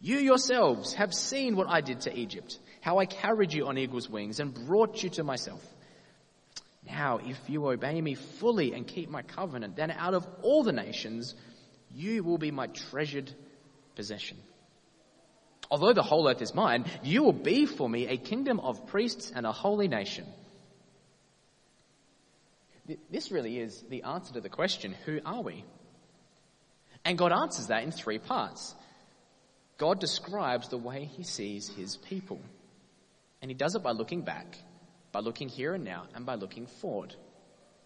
You 0.01 0.17
yourselves 0.17 0.95
have 0.95 1.13
seen 1.13 1.57
what 1.57 1.69
I 1.69 1.83
did 1.83 2.01
to 2.03 2.19
Egypt, 2.19 2.59
how 2.81 2.97
I 2.97 3.05
carried 3.05 3.53
you 3.53 3.67
on 3.67 3.77
eagle's 3.77 4.09
wings 4.09 4.41
and 4.41 4.55
brought 4.67 5.03
you 5.03 5.11
to 5.11 5.25
myself. 5.25 5.63
Now, 6.87 7.21
if 7.23 7.39
you 7.49 7.67
obey 7.69 8.01
me 8.01 8.15
fully 8.15 8.73
and 8.73 8.87
keep 8.87 9.11
my 9.11 9.23
covenant, 9.23 9.77
then 9.77 9.91
out 9.91 10.15
of 10.15 10.27
all 10.43 10.63
the 10.63 10.73
nations, 10.73 11.35
you 11.95 12.25
will 12.25 12.39
be 12.39 12.51
my 12.51 12.69
treasured 12.69 13.33
possession. 13.97 14.39
Although 15.71 15.93
the 15.93 16.03
whole 16.03 16.29
earth 16.29 16.43
is 16.43 16.55
mine, 16.55 16.87
you 17.03 17.23
will 17.23 17.33
be 17.33 17.67
for 17.67 17.89
me 17.89 18.07
a 18.07 18.17
kingdom 18.17 18.61
of 18.61 18.87
priests 18.87 19.31
and 19.35 19.47
a 19.47 19.53
holy 19.53 19.89
nation. 19.89 20.27
This 23.11 23.31
really 23.31 23.59
is 23.59 23.85
the 23.89 24.03
answer 24.03 24.33
to 24.35 24.41
the 24.41 24.49
question, 24.49 24.97
who 25.05 25.21
are 25.25 25.43
we? 25.43 25.65
And 27.05 27.17
God 27.17 27.33
answers 27.33 27.69
that 27.69 27.85
in 27.85 27.93
three 27.93 28.19
parts. 28.19 28.75
God 29.79 30.01
describes 30.01 30.69
the 30.69 30.79
way 30.79 31.05
he 31.05 31.23
sees 31.23 31.69
his 31.69 31.97
people. 31.97 32.41
And 33.41 33.51
he 33.51 33.55
does 33.55 33.75
it 33.75 33.83
by 33.83 33.93
looking 33.93 34.23
back 34.23 34.59
by 35.13 35.21
looking 35.21 35.49
here 35.49 35.75
and 35.75 35.85
now 35.85 36.05
and 36.15 36.25
by 36.25 36.35
looking 36.35 36.67
forward. 36.67 37.15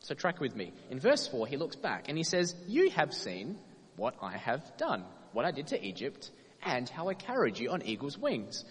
So 0.01 0.15
track 0.15 0.41
with 0.41 0.55
me. 0.55 0.73
In 0.91 1.01
verse 1.01 1.27
4, 1.29 1.47
he 1.47 1.57
looks 1.57 1.77
back 1.77 2.09
and 2.09 2.19
he 2.19 2.25
says, 2.25 2.55
You 2.67 2.91
have 2.91 3.15
seen 3.15 3.59
what 3.97 4.15
I 4.21 4.37
have 4.37 4.77
done, 4.77 5.05
what 5.33 5.45
I 5.45 5.51
did 5.51 5.69
to 5.69 5.83
Egypt, 5.83 6.31
and 6.63 6.89
how 6.89 7.09
I 7.09 7.15
carried 7.15 7.59
you 7.59 7.71
on 7.71 7.83
eagle's 7.83 8.19
wings. 8.19 8.65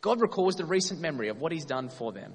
God 0.00 0.20
recalls 0.20 0.56
the 0.56 0.64
recent 0.64 1.00
memory 1.00 1.28
of 1.28 1.40
what 1.40 1.52
he's 1.52 1.64
done 1.64 1.88
for 1.88 2.12
them. 2.12 2.32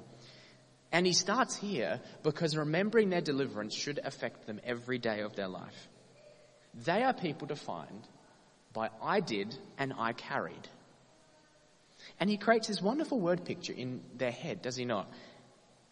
And 0.92 1.06
he 1.06 1.14
starts 1.14 1.56
here 1.56 2.00
because 2.24 2.56
remembering 2.56 3.10
their 3.10 3.22
deliverance 3.22 3.76
should 3.76 4.00
affect 4.04 4.48
them 4.48 4.62
every 4.64 5.00
day 5.00 5.22
of 5.22 5.36
their 5.36 5.50
life. 5.50 5.90
They 6.86 7.04
are 7.04 7.14
people 7.14 7.48
defined 7.48 8.08
by 8.72 8.90
I 9.02 9.20
did 9.20 9.56
and 9.78 9.94
I 9.98 10.14
carried. 10.14 10.68
And 12.20 12.30
he 12.30 12.38
creates 12.38 12.68
this 12.68 12.82
wonderful 12.82 13.20
word 13.20 13.46
picture 13.46 13.74
in 13.74 14.02
their 14.16 14.32
head, 14.32 14.62
does 14.62 14.76
he 14.76 14.86
not? 14.86 15.10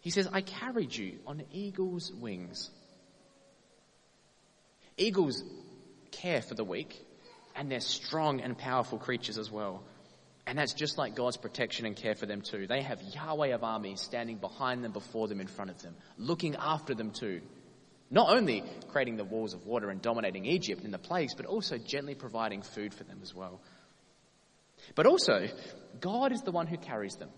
He 0.00 0.10
says, 0.10 0.28
I 0.32 0.40
carried 0.40 0.94
you 0.94 1.18
on 1.26 1.42
eagle's 1.52 2.12
wings. 2.12 2.70
Eagles 4.96 5.42
care 6.10 6.40
for 6.40 6.54
the 6.54 6.64
weak, 6.64 7.04
and 7.54 7.70
they're 7.70 7.80
strong 7.80 8.40
and 8.40 8.56
powerful 8.56 8.98
creatures 8.98 9.38
as 9.38 9.50
well. 9.50 9.82
And 10.46 10.58
that's 10.58 10.74
just 10.74 10.96
like 10.96 11.16
God's 11.16 11.36
protection 11.36 11.86
and 11.86 11.96
care 11.96 12.14
for 12.14 12.26
them 12.26 12.40
too. 12.40 12.66
They 12.66 12.82
have 12.82 13.02
Yahweh 13.02 13.48
of 13.48 13.64
armies 13.64 14.00
standing 14.00 14.36
behind 14.36 14.84
them, 14.84 14.92
before 14.92 15.26
them, 15.26 15.40
in 15.40 15.48
front 15.48 15.70
of 15.70 15.82
them, 15.82 15.96
looking 16.18 16.54
after 16.54 16.94
them 16.94 17.10
too. 17.10 17.40
Not 18.08 18.30
only 18.30 18.62
creating 18.88 19.16
the 19.16 19.24
walls 19.24 19.54
of 19.54 19.66
water 19.66 19.90
and 19.90 20.00
dominating 20.00 20.46
Egypt 20.46 20.84
in 20.84 20.92
the 20.92 20.98
plagues, 20.98 21.34
but 21.34 21.46
also 21.46 21.78
gently 21.78 22.14
providing 22.14 22.62
food 22.62 22.94
for 22.94 23.02
them 23.02 23.18
as 23.22 23.34
well. 23.34 23.60
But 24.94 25.06
also, 25.06 25.48
God 26.00 26.32
is 26.32 26.42
the 26.42 26.52
one 26.52 26.66
who 26.66 26.76
carries 26.76 27.16
them. 27.16 27.30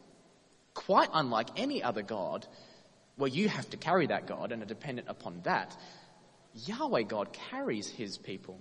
quite 0.79 1.11
unlike 1.13 1.49
any 1.57 1.83
other 1.83 2.03
God, 2.03 2.47
where 3.17 3.29
you 3.29 3.49
have 3.49 3.69
to 3.71 3.77
carry 3.77 4.07
that 4.07 4.27
God 4.27 4.53
and 4.53 4.63
are 4.63 4.67
dependent 4.67 5.09
upon 5.09 5.41
that, 5.43 5.77
Yahweh 6.55 7.03
God 7.03 7.33
carries 7.51 7.89
his 7.89 8.17
people. 8.17 8.61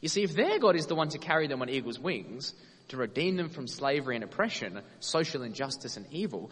You 0.00 0.08
see, 0.08 0.22
if 0.22 0.34
their 0.34 0.58
God 0.58 0.76
is 0.76 0.86
the 0.86 0.94
one 0.94 1.08
to 1.08 1.18
carry 1.18 1.48
them 1.48 1.60
on 1.60 1.68
eagle's 1.68 1.98
wings, 1.98 2.54
to 2.88 2.96
redeem 2.96 3.36
them 3.36 3.48
from 3.48 3.66
slavery 3.66 4.14
and 4.14 4.24
oppression, 4.24 4.80
social 5.00 5.42
injustice 5.42 5.96
and 5.96 6.06
evil, 6.12 6.50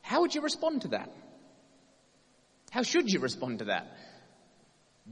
how 0.00 0.22
would 0.22 0.34
you 0.34 0.40
respond 0.40 0.82
to 0.82 0.88
that? 0.88 1.12
How 2.70 2.82
should 2.82 3.10
you 3.12 3.20
respond 3.20 3.58
to 3.58 3.66
that? 3.66 3.86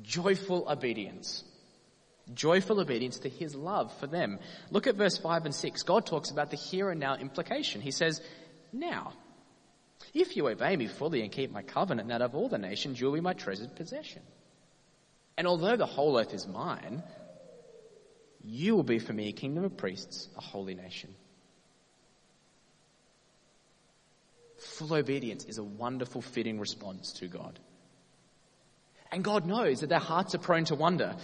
Joyful 0.02 0.66
obedience. 0.68 1.44
Joyful 2.34 2.80
obedience 2.80 3.20
to 3.20 3.28
his 3.28 3.54
love 3.54 3.92
for 3.98 4.06
them. 4.06 4.38
Look 4.70 4.86
at 4.86 4.96
verse 4.96 5.16
5 5.16 5.46
and 5.46 5.54
6. 5.54 5.82
God 5.84 6.06
talks 6.06 6.30
about 6.30 6.50
the 6.50 6.56
here 6.56 6.90
and 6.90 6.98
now 6.98 7.14
implication. 7.16 7.80
He 7.80 7.92
says, 7.92 8.20
Now, 8.72 9.12
if 10.12 10.36
you 10.36 10.48
obey 10.48 10.76
me 10.76 10.88
fully 10.88 11.22
and 11.22 11.30
keep 11.30 11.52
my 11.52 11.62
covenant, 11.62 12.08
that 12.08 12.22
of 12.22 12.34
all 12.34 12.48
the 12.48 12.58
nations 12.58 13.00
you 13.00 13.06
will 13.06 13.14
be 13.14 13.20
my 13.20 13.32
treasured 13.32 13.76
possession. 13.76 14.22
And 15.36 15.46
although 15.46 15.76
the 15.76 15.86
whole 15.86 16.18
earth 16.18 16.34
is 16.34 16.46
mine, 16.46 17.02
you 18.42 18.74
will 18.74 18.82
be 18.82 18.98
for 18.98 19.12
me 19.12 19.28
a 19.28 19.32
kingdom 19.32 19.64
of 19.64 19.76
priests, 19.76 20.28
a 20.36 20.40
holy 20.40 20.74
nation. 20.74 21.14
Full 24.58 24.94
obedience 24.94 25.44
is 25.44 25.58
a 25.58 25.64
wonderful, 25.64 26.22
fitting 26.22 26.58
response 26.58 27.12
to 27.14 27.26
God. 27.26 27.58
And 29.12 29.22
God 29.22 29.46
knows 29.46 29.80
that 29.80 29.88
their 29.88 29.98
hearts 29.98 30.34
are 30.34 30.38
prone 30.38 30.64
to 30.66 30.74
wonder. 30.74 31.16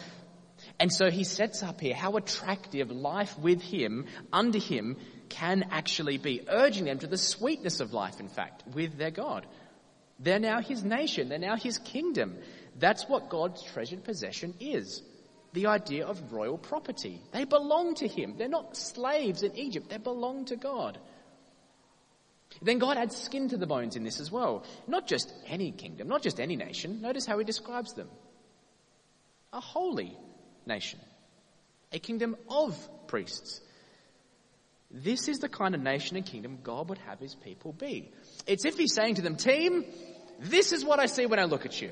And 0.79 0.93
so 0.93 1.11
he 1.11 1.25
sets 1.25 1.63
up 1.63 1.81
here 1.81 1.95
how 1.95 2.17
attractive 2.17 2.91
life 2.91 3.39
with 3.39 3.63
him, 3.63 4.07
under 4.33 4.59
him, 4.59 4.97
can 5.29 5.65
actually 5.71 6.19
be, 6.19 6.43
urging 6.49 6.85
them 6.85 6.99
to 6.99 7.07
the 7.07 7.17
sweetness 7.17 7.81
of 7.81 7.93
life, 7.93 8.21
in 8.21 8.29
fact, 8.29 8.65
with 8.75 8.99
their 8.99 9.11
God. 9.11 9.47
They're 10.19 10.39
now 10.39 10.61
his 10.61 10.85
nation. 10.85 11.29
They're 11.29 11.39
now 11.39 11.57
his 11.57 11.79
kingdom. 11.79 12.37
That's 12.79 13.09
what 13.09 13.29
God's 13.29 13.63
treasured 13.63 14.05
possession 14.05 14.55
is. 14.61 15.03
The 15.53 15.67
idea 15.67 16.07
of 16.07 16.33
royal 16.33 16.59
property. 16.59 17.21
They 17.33 17.45
belong 17.45 17.95
to 17.97 18.09
him. 18.09 18.37
They're 18.39 18.49
not 18.49 18.77
slaves 18.77 19.43
in 19.43 19.57
Egypt. 19.57 19.91
They 19.91 19.99
belong 19.99 20.47
to 20.47 20.57
God. 20.57 20.99
Then 22.61 22.79
God 22.79 22.99
adds 22.99 23.17
skin 23.17 23.49
to 23.49 23.57
the 23.57 23.67
bones 23.67 23.97
in 23.97 24.05
this 24.05 24.21
as 24.21 24.31
well. 24.31 24.65
Not 24.87 25.07
just 25.07 25.33
any 25.47 25.73
kingdom, 25.73 26.09
not 26.09 26.23
just 26.23 26.41
any 26.41 26.57
nation. 26.57 27.01
Notice 27.01 27.27
how 27.27 27.39
he 27.39 27.45
describes 27.45 27.95
them. 27.95 28.09
A 29.53 29.61
holy 29.61 30.17
nation. 30.67 31.01
A 31.93 31.99
kingdom 31.99 32.37
of 32.49 32.77
priests. 33.07 33.61
This 34.91 35.29
is 35.29 35.39
the 35.39 35.49
kind 35.49 35.75
of 35.75 35.81
nation 35.81 36.17
and 36.17 36.27
kingdom 36.27 36.59
God 36.63 36.89
would 36.89 36.99
have 36.99 37.19
his 37.19 37.35
people 37.35 37.73
be. 37.73 38.11
It's 38.47 38.65
if 38.65 38.77
he's 38.77 38.95
saying 38.95 39.17
to 39.17 39.23
them, 39.23 39.37
team, 39.37 39.85
this 40.39 40.73
is 40.73 40.85
what 40.85 40.99
I 40.99 41.07
see 41.07 41.27
when 41.27 41.39
I 41.39 41.45
look 41.45 41.65
at 41.65 41.81
you. 41.81 41.91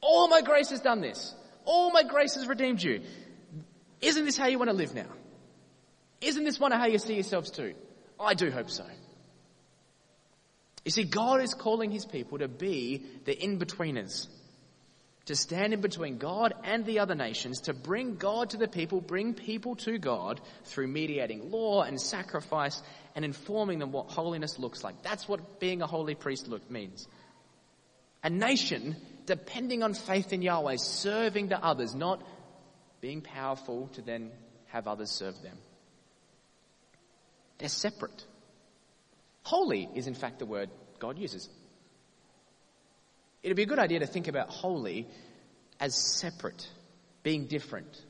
All 0.00 0.28
my 0.28 0.42
grace 0.42 0.70
has 0.70 0.80
done 0.80 1.00
this. 1.00 1.34
All 1.64 1.92
my 1.92 2.02
grace 2.02 2.34
has 2.34 2.46
redeemed 2.46 2.82
you. 2.82 3.02
Isn't 4.00 4.24
this 4.24 4.36
how 4.36 4.46
you 4.48 4.58
want 4.58 4.70
to 4.70 4.76
live 4.76 4.94
now? 4.94 5.06
Isn't 6.20 6.44
this 6.44 6.58
one 6.58 6.72
of 6.72 6.78
how 6.78 6.86
you 6.86 6.98
see 6.98 7.14
yourselves 7.14 7.50
too? 7.50 7.74
I 8.18 8.34
do 8.34 8.50
hope 8.50 8.70
so. 8.70 8.84
You 10.84 10.90
see, 10.90 11.04
God 11.04 11.40
is 11.40 11.54
calling 11.54 11.92
his 11.92 12.04
people 12.04 12.38
to 12.38 12.48
be 12.48 13.04
the 13.24 13.32
in-betweeners 13.40 14.26
to 15.26 15.36
stand 15.36 15.72
in 15.72 15.80
between 15.80 16.18
God 16.18 16.52
and 16.64 16.84
the 16.84 16.98
other 16.98 17.14
nations, 17.14 17.62
to 17.62 17.74
bring 17.74 18.16
God 18.16 18.50
to 18.50 18.56
the 18.56 18.68
people, 18.68 19.00
bring 19.00 19.34
people 19.34 19.76
to 19.76 19.98
God 19.98 20.40
through 20.64 20.88
mediating 20.88 21.50
law 21.50 21.82
and 21.82 22.00
sacrifice 22.00 22.82
and 23.14 23.24
informing 23.24 23.78
them 23.78 23.92
what 23.92 24.10
holiness 24.10 24.58
looks 24.58 24.82
like. 24.82 25.02
That's 25.02 25.28
what 25.28 25.60
being 25.60 25.82
a 25.82 25.86
holy 25.86 26.14
priest 26.14 26.48
look, 26.48 26.68
means. 26.70 27.06
A 28.24 28.30
nation 28.30 28.96
depending 29.26 29.82
on 29.82 29.94
faith 29.94 30.32
in 30.32 30.42
Yahweh, 30.42 30.76
serving 30.76 31.50
to 31.50 31.64
others, 31.64 31.94
not 31.94 32.22
being 33.00 33.20
powerful 33.20 33.88
to 33.94 34.02
then 34.02 34.30
have 34.66 34.88
others 34.88 35.10
serve 35.10 35.40
them. 35.42 35.56
They're 37.58 37.68
separate. 37.68 38.24
Holy 39.42 39.88
is 39.94 40.06
in 40.06 40.14
fact 40.14 40.38
the 40.38 40.46
word 40.46 40.70
God 40.98 41.18
uses. 41.18 41.48
It'd 43.42 43.56
be 43.56 43.64
a 43.64 43.66
good 43.66 43.78
idea 43.78 44.00
to 44.00 44.06
think 44.06 44.28
about 44.28 44.50
holy 44.50 45.08
as 45.80 45.94
separate, 45.94 46.68
being 47.22 47.46
different. 47.46 48.00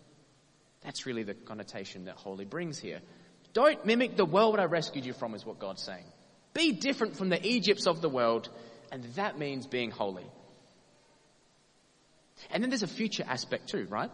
That's 0.83 1.07
really 1.07 1.23
the 1.23 1.35
connotation 1.35 2.05
that 2.05 2.17
holy 2.17 2.45
brings 2.45 2.79
here. 2.79 3.01
Don't 3.53 3.85
mimic 3.87 4.17
the 4.17 4.25
world 4.25 4.59
I 4.59 4.65
rescued 4.65 5.05
you 5.07 5.12
from, 5.12 5.35
is 5.35 5.45
what 5.45 5.59
God's 5.59 5.83
saying. 5.83 6.05
Be 6.55 6.73
different 6.73 7.17
from 7.17 7.29
the 7.29 7.45
Egypts 7.47 7.87
of 7.87 8.03
the 8.03 8.09
world, 8.09 8.49
and 8.91 9.05
that 9.15 9.39
means 9.39 9.67
being 9.67 9.91
holy. 9.91 10.27
And 12.51 12.62
then 12.62 12.71
there's 12.71 12.83
a 12.83 12.89
future 12.89 13.25
aspect 13.27 13.69
too, 13.69 13.87
right? 13.89 14.11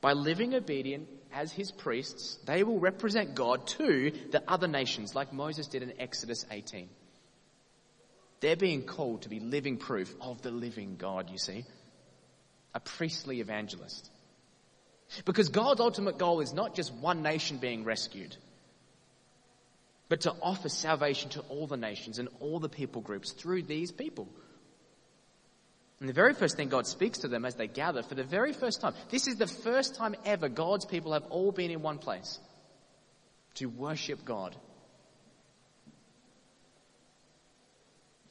By 0.00 0.14
living 0.14 0.54
obedient 0.54 1.08
as 1.32 1.52
his 1.52 1.70
priests, 1.70 2.38
they 2.44 2.64
will 2.64 2.80
represent 2.80 3.34
God 3.34 3.66
to 3.78 4.12
the 4.30 4.42
other 4.48 4.66
nations, 4.66 5.14
like 5.14 5.32
Moses 5.32 5.68
did 5.68 5.82
in 5.82 5.92
Exodus 6.00 6.44
18. 6.50 6.88
They're 8.42 8.56
being 8.56 8.82
called 8.82 9.22
to 9.22 9.28
be 9.28 9.38
living 9.38 9.76
proof 9.76 10.12
of 10.20 10.42
the 10.42 10.50
living 10.50 10.96
God, 10.96 11.30
you 11.30 11.38
see. 11.38 11.64
A 12.74 12.80
priestly 12.80 13.40
evangelist. 13.40 14.10
Because 15.24 15.48
God's 15.48 15.80
ultimate 15.80 16.18
goal 16.18 16.40
is 16.40 16.52
not 16.52 16.74
just 16.74 16.92
one 16.92 17.22
nation 17.22 17.58
being 17.58 17.84
rescued, 17.84 18.36
but 20.08 20.22
to 20.22 20.34
offer 20.42 20.68
salvation 20.68 21.30
to 21.30 21.40
all 21.42 21.68
the 21.68 21.76
nations 21.76 22.18
and 22.18 22.28
all 22.40 22.58
the 22.58 22.68
people 22.68 23.00
groups 23.00 23.30
through 23.30 23.62
these 23.62 23.92
people. 23.92 24.28
And 26.00 26.08
the 26.08 26.12
very 26.14 26.34
first 26.34 26.56
thing 26.56 26.68
God 26.68 26.88
speaks 26.88 27.18
to 27.18 27.28
them 27.28 27.44
as 27.44 27.54
they 27.54 27.68
gather 27.68 28.02
for 28.02 28.16
the 28.16 28.24
very 28.24 28.52
first 28.52 28.80
time, 28.80 28.94
this 29.10 29.28
is 29.28 29.36
the 29.36 29.46
first 29.46 29.94
time 29.94 30.16
ever 30.24 30.48
God's 30.48 30.84
people 30.84 31.12
have 31.12 31.26
all 31.30 31.52
been 31.52 31.70
in 31.70 31.80
one 31.80 31.98
place 31.98 32.40
to 33.54 33.66
worship 33.66 34.24
God 34.24 34.56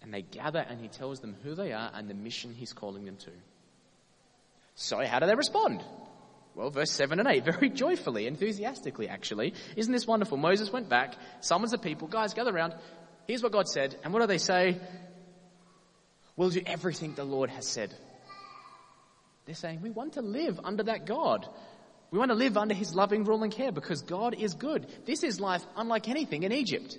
And 0.01 0.13
they 0.13 0.21
gather 0.21 0.59
and 0.59 0.79
he 0.79 0.87
tells 0.87 1.19
them 1.19 1.35
who 1.43 1.53
they 1.53 1.73
are 1.73 1.91
and 1.93 2.09
the 2.09 2.13
mission 2.13 2.53
he's 2.53 2.73
calling 2.73 3.05
them 3.05 3.17
to. 3.17 3.31
So 4.75 5.05
how 5.05 5.19
do 5.19 5.27
they 5.27 5.35
respond? 5.35 5.83
Well, 6.55 6.69
verse 6.69 6.91
7 6.91 7.19
and 7.19 7.27
8, 7.27 7.45
very 7.59 7.69
joyfully, 7.69 8.27
enthusiastically 8.27 9.07
actually. 9.07 9.53
Isn't 9.75 9.93
this 9.93 10.07
wonderful? 10.07 10.37
Moses 10.37 10.71
went 10.71 10.89
back, 10.89 11.15
summons 11.39 11.71
the 11.71 11.77
people, 11.77 12.07
guys 12.07 12.33
gather 12.33 12.53
around, 12.53 12.73
here's 13.27 13.43
what 13.43 13.51
God 13.51 13.67
said, 13.67 13.95
and 14.03 14.13
what 14.13 14.21
do 14.21 14.27
they 14.27 14.37
say? 14.37 14.79
We'll 16.35 16.49
do 16.49 16.61
everything 16.65 17.13
the 17.13 17.23
Lord 17.23 17.49
has 17.49 17.67
said. 17.67 17.93
They're 19.45 19.55
saying, 19.55 19.81
we 19.81 19.89
want 19.89 20.13
to 20.13 20.21
live 20.21 20.59
under 20.63 20.83
that 20.83 21.05
God. 21.05 21.47
We 22.11 22.19
want 22.19 22.29
to 22.31 22.35
live 22.35 22.57
under 22.57 22.73
his 22.73 22.93
loving 22.93 23.23
rule 23.23 23.43
and 23.43 23.51
care 23.51 23.71
because 23.71 24.01
God 24.01 24.35
is 24.35 24.53
good. 24.53 24.87
This 25.05 25.23
is 25.23 25.39
life 25.39 25.65
unlike 25.75 26.09
anything 26.09 26.43
in 26.43 26.51
Egypt. 26.51 26.97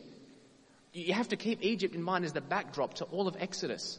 You 0.92 1.14
have 1.14 1.28
to 1.28 1.36
keep 1.36 1.62
Egypt 1.62 1.94
in 1.94 2.02
mind 2.02 2.24
as 2.24 2.32
the 2.32 2.40
backdrop 2.40 2.94
to 2.94 3.04
all 3.04 3.28
of 3.28 3.36
Exodus 3.38 3.98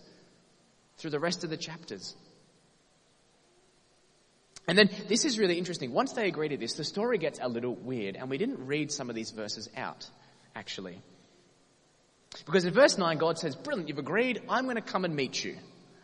through 0.97 1.11
the 1.11 1.19
rest 1.19 1.43
of 1.43 1.49
the 1.49 1.57
chapters. 1.57 2.15
And 4.67 4.77
then 4.77 4.89
this 5.09 5.25
is 5.25 5.39
really 5.39 5.57
interesting. 5.57 5.91
Once 5.91 6.13
they 6.13 6.27
agree 6.27 6.49
to 6.49 6.57
this, 6.57 6.73
the 6.73 6.83
story 6.83 7.17
gets 7.17 7.39
a 7.41 7.49
little 7.49 7.75
weird, 7.75 8.15
and 8.15 8.29
we 8.29 8.37
didn't 8.37 8.65
read 8.65 8.91
some 8.91 9.09
of 9.09 9.15
these 9.15 9.31
verses 9.31 9.69
out, 9.75 10.09
actually. 10.55 11.01
Because 12.45 12.65
in 12.65 12.73
verse 12.73 12.97
9, 12.97 13.17
God 13.17 13.37
says, 13.37 13.55
Brilliant, 13.55 13.89
you've 13.89 13.99
agreed, 13.99 14.41
I'm 14.47 14.63
going 14.65 14.75
to 14.75 14.81
come 14.81 15.03
and 15.03 15.15
meet 15.15 15.43
you. 15.43 15.57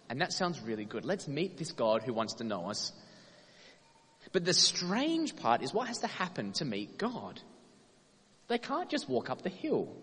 And 0.09 0.21
that 0.21 0.33
sounds 0.33 0.59
really 0.59 0.85
good. 0.85 1.05
Let's 1.05 1.27
meet 1.27 1.57
this 1.57 1.71
God 1.71 2.03
who 2.03 2.13
wants 2.13 2.35
to 2.35 2.43
know 2.43 2.69
us. 2.69 2.91
But 4.31 4.43
the 4.43 4.53
strange 4.53 5.35
part 5.35 5.61
is 5.61 5.73
what 5.73 5.87
has 5.87 5.99
to 5.99 6.07
happen 6.07 6.51
to 6.53 6.65
meet 6.65 6.97
God. 6.97 7.39
They 8.47 8.57
can't 8.57 8.89
just 8.89 9.07
walk 9.07 9.29
up 9.29 9.43
the 9.43 9.49
hill. 9.49 9.95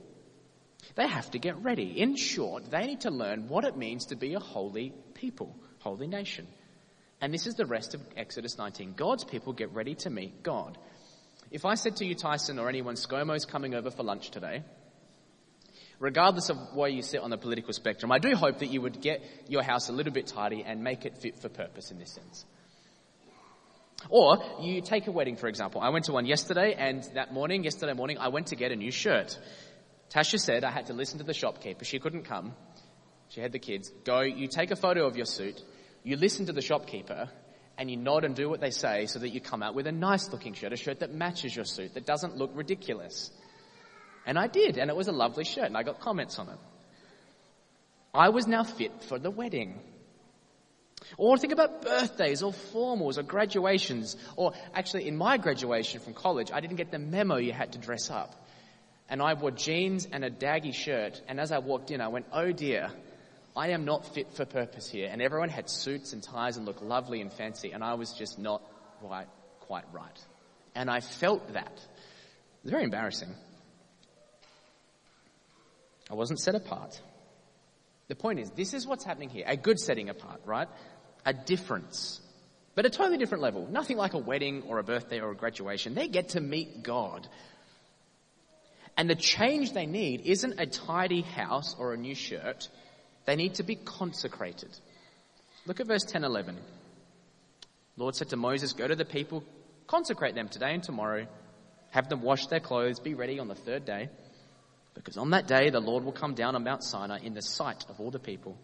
They 0.94 1.06
have 1.06 1.30
to 1.32 1.38
get 1.38 1.62
ready. 1.62 2.00
In 2.00 2.16
short, 2.16 2.70
they 2.70 2.86
need 2.86 3.00
to 3.02 3.10
learn 3.10 3.48
what 3.48 3.64
it 3.64 3.76
means 3.76 4.06
to 4.06 4.16
be 4.16 4.34
a 4.34 4.40
holy 4.40 4.92
people, 5.14 5.56
holy 5.80 6.06
nation. 6.06 6.46
And 7.20 7.32
this 7.32 7.46
is 7.46 7.54
the 7.54 7.66
rest 7.66 7.94
of 7.94 8.00
Exodus 8.16 8.58
19. 8.58 8.94
God's 8.94 9.24
people 9.24 9.52
get 9.52 9.72
ready 9.72 9.94
to 9.96 10.10
meet 10.10 10.42
God. 10.42 10.78
If 11.50 11.64
I 11.64 11.74
said 11.74 11.96
to 11.96 12.04
you, 12.04 12.14
Tyson, 12.14 12.58
or 12.58 12.68
anyone, 12.68 12.94
ScoMo's 12.94 13.44
coming 13.44 13.74
over 13.74 13.90
for 13.90 14.02
lunch 14.02 14.30
today, 14.30 14.62
regardless 15.98 16.50
of 16.50 16.58
where 16.74 16.88
you 16.88 17.02
sit 17.02 17.20
on 17.20 17.30
the 17.30 17.38
political 17.38 17.72
spectrum, 17.72 18.12
I 18.12 18.18
do 18.18 18.34
hope 18.34 18.58
that 18.58 18.66
you 18.66 18.82
would 18.82 19.00
get 19.00 19.22
your 19.48 19.62
house 19.62 19.88
a 19.88 19.92
little 19.92 20.12
bit 20.12 20.26
tidy 20.26 20.62
and 20.64 20.82
make 20.82 21.04
it 21.06 21.18
fit 21.18 21.38
for 21.38 21.48
purpose 21.48 21.90
in 21.90 21.98
this 21.98 22.12
sense. 22.12 22.44
Or 24.10 24.38
you 24.60 24.82
take 24.82 25.06
a 25.06 25.10
wedding, 25.10 25.36
for 25.36 25.48
example. 25.48 25.80
I 25.80 25.88
went 25.88 26.04
to 26.06 26.12
one 26.12 26.26
yesterday, 26.26 26.74
and 26.74 27.02
that 27.14 27.32
morning, 27.32 27.64
yesterday 27.64 27.94
morning, 27.94 28.18
I 28.18 28.28
went 28.28 28.48
to 28.48 28.56
get 28.56 28.70
a 28.72 28.76
new 28.76 28.90
shirt. 28.90 29.38
Tasha 30.10 30.38
said 30.38 30.64
I 30.64 30.70
had 30.70 30.86
to 30.86 30.92
listen 30.92 31.18
to 31.18 31.24
the 31.24 31.34
shopkeeper. 31.34 31.84
She 31.84 31.98
couldn't 31.98 32.24
come. 32.24 32.54
She 33.28 33.40
had 33.40 33.52
the 33.52 33.58
kids. 33.58 33.90
Go, 34.04 34.20
you 34.20 34.46
take 34.46 34.70
a 34.70 34.76
photo 34.76 35.06
of 35.06 35.16
your 35.16 35.26
suit, 35.26 35.62
you 36.04 36.16
listen 36.16 36.46
to 36.46 36.52
the 36.52 36.62
shopkeeper, 36.62 37.28
and 37.78 37.90
you 37.90 37.96
nod 37.96 38.24
and 38.24 38.34
do 38.34 38.48
what 38.48 38.60
they 38.60 38.70
say 38.70 39.06
so 39.06 39.18
that 39.18 39.30
you 39.30 39.40
come 39.40 39.62
out 39.62 39.74
with 39.74 39.86
a 39.86 39.92
nice 39.92 40.30
looking 40.30 40.54
shirt, 40.54 40.72
a 40.72 40.76
shirt 40.76 41.00
that 41.00 41.12
matches 41.12 41.54
your 41.54 41.64
suit, 41.64 41.94
that 41.94 42.06
doesn't 42.06 42.36
look 42.36 42.52
ridiculous. 42.54 43.30
And 44.24 44.38
I 44.38 44.46
did, 44.46 44.78
and 44.78 44.90
it 44.90 44.96
was 44.96 45.08
a 45.08 45.12
lovely 45.12 45.44
shirt, 45.44 45.64
and 45.64 45.76
I 45.76 45.82
got 45.82 46.00
comments 46.00 46.38
on 46.38 46.48
it. 46.48 46.58
I 48.14 48.30
was 48.30 48.46
now 48.46 48.64
fit 48.64 49.04
for 49.04 49.18
the 49.18 49.30
wedding. 49.30 49.78
Or 51.18 51.36
think 51.36 51.52
about 51.52 51.82
birthdays 51.82 52.42
or 52.42 52.52
formals 52.52 53.18
or 53.18 53.22
graduations. 53.22 54.16
Or 54.36 54.54
actually, 54.74 55.06
in 55.06 55.16
my 55.16 55.36
graduation 55.36 56.00
from 56.00 56.14
college, 56.14 56.50
I 56.52 56.60
didn't 56.60 56.76
get 56.76 56.90
the 56.90 56.98
memo 56.98 57.36
you 57.36 57.52
had 57.52 57.72
to 57.72 57.78
dress 57.78 58.10
up. 58.10 58.34
And 59.08 59.22
I 59.22 59.34
wore 59.34 59.52
jeans 59.52 60.06
and 60.10 60.24
a 60.24 60.30
daggy 60.30 60.74
shirt. 60.74 61.20
And 61.28 61.38
as 61.38 61.52
I 61.52 61.58
walked 61.58 61.90
in, 61.90 62.00
I 62.00 62.08
went, 62.08 62.26
oh 62.32 62.52
dear, 62.52 62.90
I 63.56 63.68
am 63.68 63.84
not 63.84 64.14
fit 64.14 64.32
for 64.32 64.44
purpose 64.44 64.88
here. 64.88 65.08
And 65.10 65.22
everyone 65.22 65.48
had 65.48 65.70
suits 65.70 66.12
and 66.12 66.22
ties 66.22 66.56
and 66.56 66.66
looked 66.66 66.82
lovely 66.82 67.20
and 67.20 67.32
fancy. 67.32 67.72
And 67.72 67.84
I 67.84 67.94
was 67.94 68.12
just 68.12 68.38
not 68.38 68.62
quite, 69.00 69.28
quite 69.60 69.84
right. 69.92 70.24
And 70.74 70.90
I 70.90 71.00
felt 71.00 71.52
that. 71.52 71.72
It 71.72 72.64
was 72.64 72.70
very 72.70 72.84
embarrassing. 72.84 73.34
I 76.10 76.14
wasn't 76.14 76.40
set 76.40 76.54
apart. 76.54 77.00
The 78.08 78.14
point 78.14 78.38
is, 78.38 78.50
this 78.50 78.74
is 78.74 78.86
what's 78.86 79.04
happening 79.04 79.30
here. 79.30 79.44
A 79.46 79.56
good 79.56 79.78
setting 79.80 80.08
apart, 80.08 80.40
right? 80.44 80.68
A 81.24 81.32
difference. 81.32 82.20
But 82.74 82.86
a 82.86 82.90
totally 82.90 83.18
different 83.18 83.42
level. 83.42 83.66
Nothing 83.66 83.96
like 83.96 84.14
a 84.14 84.18
wedding 84.18 84.64
or 84.68 84.78
a 84.78 84.84
birthday 84.84 85.20
or 85.20 85.30
a 85.30 85.34
graduation. 85.34 85.94
They 85.94 86.08
get 86.08 86.30
to 86.30 86.40
meet 86.40 86.82
God. 86.82 87.26
And 88.96 89.10
the 89.10 89.14
change 89.14 89.72
they 89.72 89.86
need 89.86 90.22
isn't 90.24 90.58
a 90.58 90.66
tidy 90.66 91.22
house 91.22 91.76
or 91.78 91.92
a 91.92 91.96
new 91.96 92.14
shirt. 92.14 92.68
They 93.26 93.36
need 93.36 93.54
to 93.54 93.62
be 93.62 93.76
consecrated. 93.76 94.70
Look 95.66 95.80
at 95.80 95.86
verse 95.86 96.04
10 96.04 96.24
11. 96.24 96.56
The 96.56 98.02
Lord 98.02 98.14
said 98.14 98.30
to 98.30 98.36
Moses, 98.36 98.72
Go 98.72 98.86
to 98.86 98.94
the 98.94 99.04
people, 99.04 99.44
consecrate 99.86 100.34
them 100.34 100.48
today 100.48 100.72
and 100.72 100.82
tomorrow, 100.82 101.26
have 101.90 102.08
them 102.08 102.22
wash 102.22 102.46
their 102.46 102.60
clothes, 102.60 103.00
be 103.00 103.14
ready 103.14 103.38
on 103.38 103.48
the 103.48 103.54
third 103.54 103.84
day. 103.84 104.08
Because 104.94 105.18
on 105.18 105.30
that 105.30 105.46
day 105.46 105.70
the 105.70 105.80
Lord 105.80 106.04
will 106.04 106.12
come 106.12 106.34
down 106.34 106.54
on 106.54 106.64
Mount 106.64 106.82
Sinai 106.82 107.18
in 107.22 107.34
the 107.34 107.42
sight 107.42 107.84
of 107.88 108.00
all 108.00 108.10
the 108.10 108.18
people. 108.18 108.56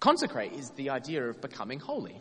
Consecrate 0.00 0.52
is 0.54 0.70
the 0.70 0.90
idea 0.90 1.22
of 1.22 1.42
becoming 1.42 1.78
holy. 1.78 2.18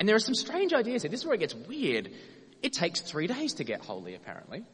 And 0.00 0.08
there 0.08 0.16
are 0.16 0.20
some 0.20 0.34
strange 0.34 0.72
ideas 0.72 1.02
here. 1.02 1.10
This 1.10 1.20
is 1.20 1.26
where 1.26 1.36
it 1.36 1.40
gets 1.40 1.54
weird. 1.54 2.10
It 2.62 2.72
takes 2.72 3.00
three 3.00 3.26
days 3.26 3.54
to 3.54 3.64
get 3.64 3.80
holy, 3.80 4.14
apparently. 4.14 4.64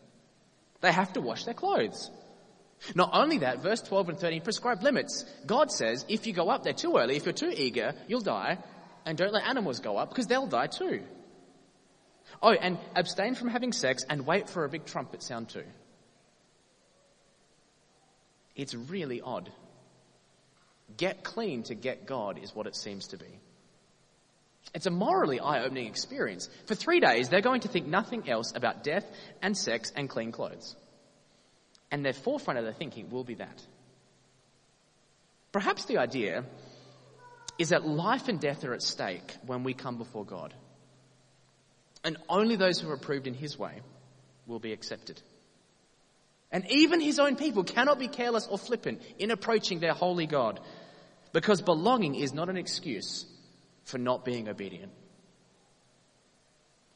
They 0.80 0.92
have 0.92 1.12
to 1.14 1.20
wash 1.20 1.44
their 1.44 1.54
clothes. 1.54 2.10
Not 2.94 3.10
only 3.12 3.38
that, 3.38 3.62
verse 3.62 3.82
12 3.82 4.10
and 4.10 4.18
13 4.18 4.42
prescribe 4.42 4.82
limits. 4.82 5.24
God 5.46 5.72
says, 5.72 6.04
if 6.08 6.26
you 6.26 6.32
go 6.32 6.48
up 6.48 6.62
there 6.62 6.72
too 6.72 6.96
early, 6.96 7.16
if 7.16 7.24
you're 7.24 7.32
too 7.32 7.52
eager, 7.54 7.94
you'll 8.06 8.20
die. 8.20 8.58
And 9.04 9.16
don't 9.16 9.32
let 9.32 9.46
animals 9.46 9.80
go 9.80 9.96
up 9.96 10.10
because 10.10 10.26
they'll 10.26 10.46
die 10.46 10.68
too. 10.68 11.02
Oh, 12.42 12.52
and 12.52 12.78
abstain 12.94 13.34
from 13.34 13.48
having 13.48 13.72
sex 13.72 14.04
and 14.08 14.26
wait 14.26 14.48
for 14.48 14.64
a 14.64 14.68
big 14.68 14.84
trumpet 14.84 15.22
sound 15.22 15.48
too. 15.48 15.64
It's 18.54 18.74
really 18.74 19.20
odd. 19.20 19.50
Get 20.96 21.24
clean 21.24 21.62
to 21.64 21.74
get 21.74 22.06
God 22.06 22.38
is 22.42 22.54
what 22.54 22.66
it 22.66 22.76
seems 22.76 23.08
to 23.08 23.16
be. 23.16 23.40
It's 24.74 24.86
a 24.86 24.90
morally 24.90 25.40
eye 25.40 25.64
opening 25.64 25.86
experience. 25.86 26.48
For 26.66 26.74
three 26.74 27.00
days, 27.00 27.28
they're 27.28 27.40
going 27.40 27.62
to 27.62 27.68
think 27.68 27.86
nothing 27.86 28.28
else 28.28 28.52
about 28.54 28.84
death 28.84 29.04
and 29.40 29.56
sex 29.56 29.92
and 29.96 30.08
clean 30.08 30.30
clothes. 30.30 30.76
And 31.90 32.04
their 32.04 32.12
forefront 32.12 32.58
of 32.58 32.64
their 32.64 32.74
thinking 32.74 33.10
will 33.10 33.24
be 33.24 33.34
that. 33.34 33.66
Perhaps 35.52 35.86
the 35.86 35.98
idea 35.98 36.44
is 37.58 37.70
that 37.70 37.86
life 37.86 38.28
and 38.28 38.38
death 38.38 38.64
are 38.64 38.74
at 38.74 38.82
stake 38.82 39.36
when 39.46 39.64
we 39.64 39.72
come 39.72 39.96
before 39.96 40.24
God. 40.24 40.52
And 42.04 42.18
only 42.28 42.56
those 42.56 42.78
who 42.78 42.90
are 42.90 42.94
approved 42.94 43.26
in 43.26 43.34
His 43.34 43.58
way 43.58 43.80
will 44.46 44.60
be 44.60 44.72
accepted. 44.72 45.20
And 46.50 46.64
even 46.70 47.00
his 47.00 47.18
own 47.18 47.36
people 47.36 47.62
cannot 47.64 47.98
be 47.98 48.08
careless 48.08 48.46
or 48.46 48.58
flippant 48.58 49.02
in 49.18 49.30
approaching 49.30 49.80
their 49.80 49.92
holy 49.92 50.26
God 50.26 50.60
because 51.32 51.60
belonging 51.60 52.14
is 52.14 52.32
not 52.32 52.48
an 52.48 52.56
excuse 52.56 53.26
for 53.88 53.96
not 53.96 54.22
being 54.22 54.48
obedient. 54.48 54.92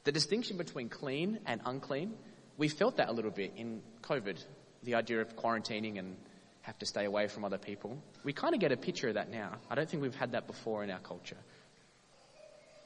The 0.04 0.12
distinction 0.12 0.58
between 0.58 0.90
clean 0.90 1.40
and 1.46 1.62
unclean, 1.64 2.12
we 2.58 2.68
felt 2.68 2.98
that 2.98 3.08
a 3.08 3.12
little 3.12 3.30
bit 3.30 3.54
in 3.56 3.80
COVID, 4.02 4.44
the 4.82 4.96
idea 4.96 5.22
of 5.22 5.34
quarantining 5.34 5.98
and 5.98 6.16
have 6.60 6.78
to 6.80 6.86
stay 6.86 7.06
away 7.06 7.28
from 7.28 7.46
other 7.46 7.56
people. 7.56 7.96
We 8.24 8.34
kind 8.34 8.54
of 8.54 8.60
get 8.60 8.72
a 8.72 8.76
picture 8.76 9.08
of 9.08 9.14
that 9.14 9.30
now. 9.30 9.56
I 9.70 9.74
don't 9.74 9.88
think 9.88 10.02
we've 10.02 10.14
had 10.14 10.32
that 10.32 10.46
before 10.46 10.84
in 10.84 10.90
our 10.90 10.98
culture. 10.98 11.38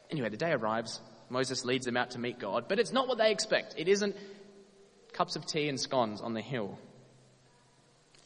Anyway, 0.09 0.29
the 0.29 0.37
day 0.37 0.53
arrives. 0.53 1.01
Moses 1.29 1.65
leads 1.65 1.85
them 1.85 1.97
out 1.97 2.13
to 2.13 2.21
meet 2.21 2.39
God, 2.39 2.67
but 2.69 2.79
it's 2.79 2.93
not 2.93 3.09
what 3.09 3.19
they 3.19 3.33
expect. 3.33 3.75
It 3.77 3.89
isn't 3.89 4.15
cups 5.13 5.35
of 5.35 5.47
tea 5.47 5.69
and 5.69 5.81
scones 5.81 6.21
on 6.21 6.33
the 6.33 6.41
hill. 6.41 6.79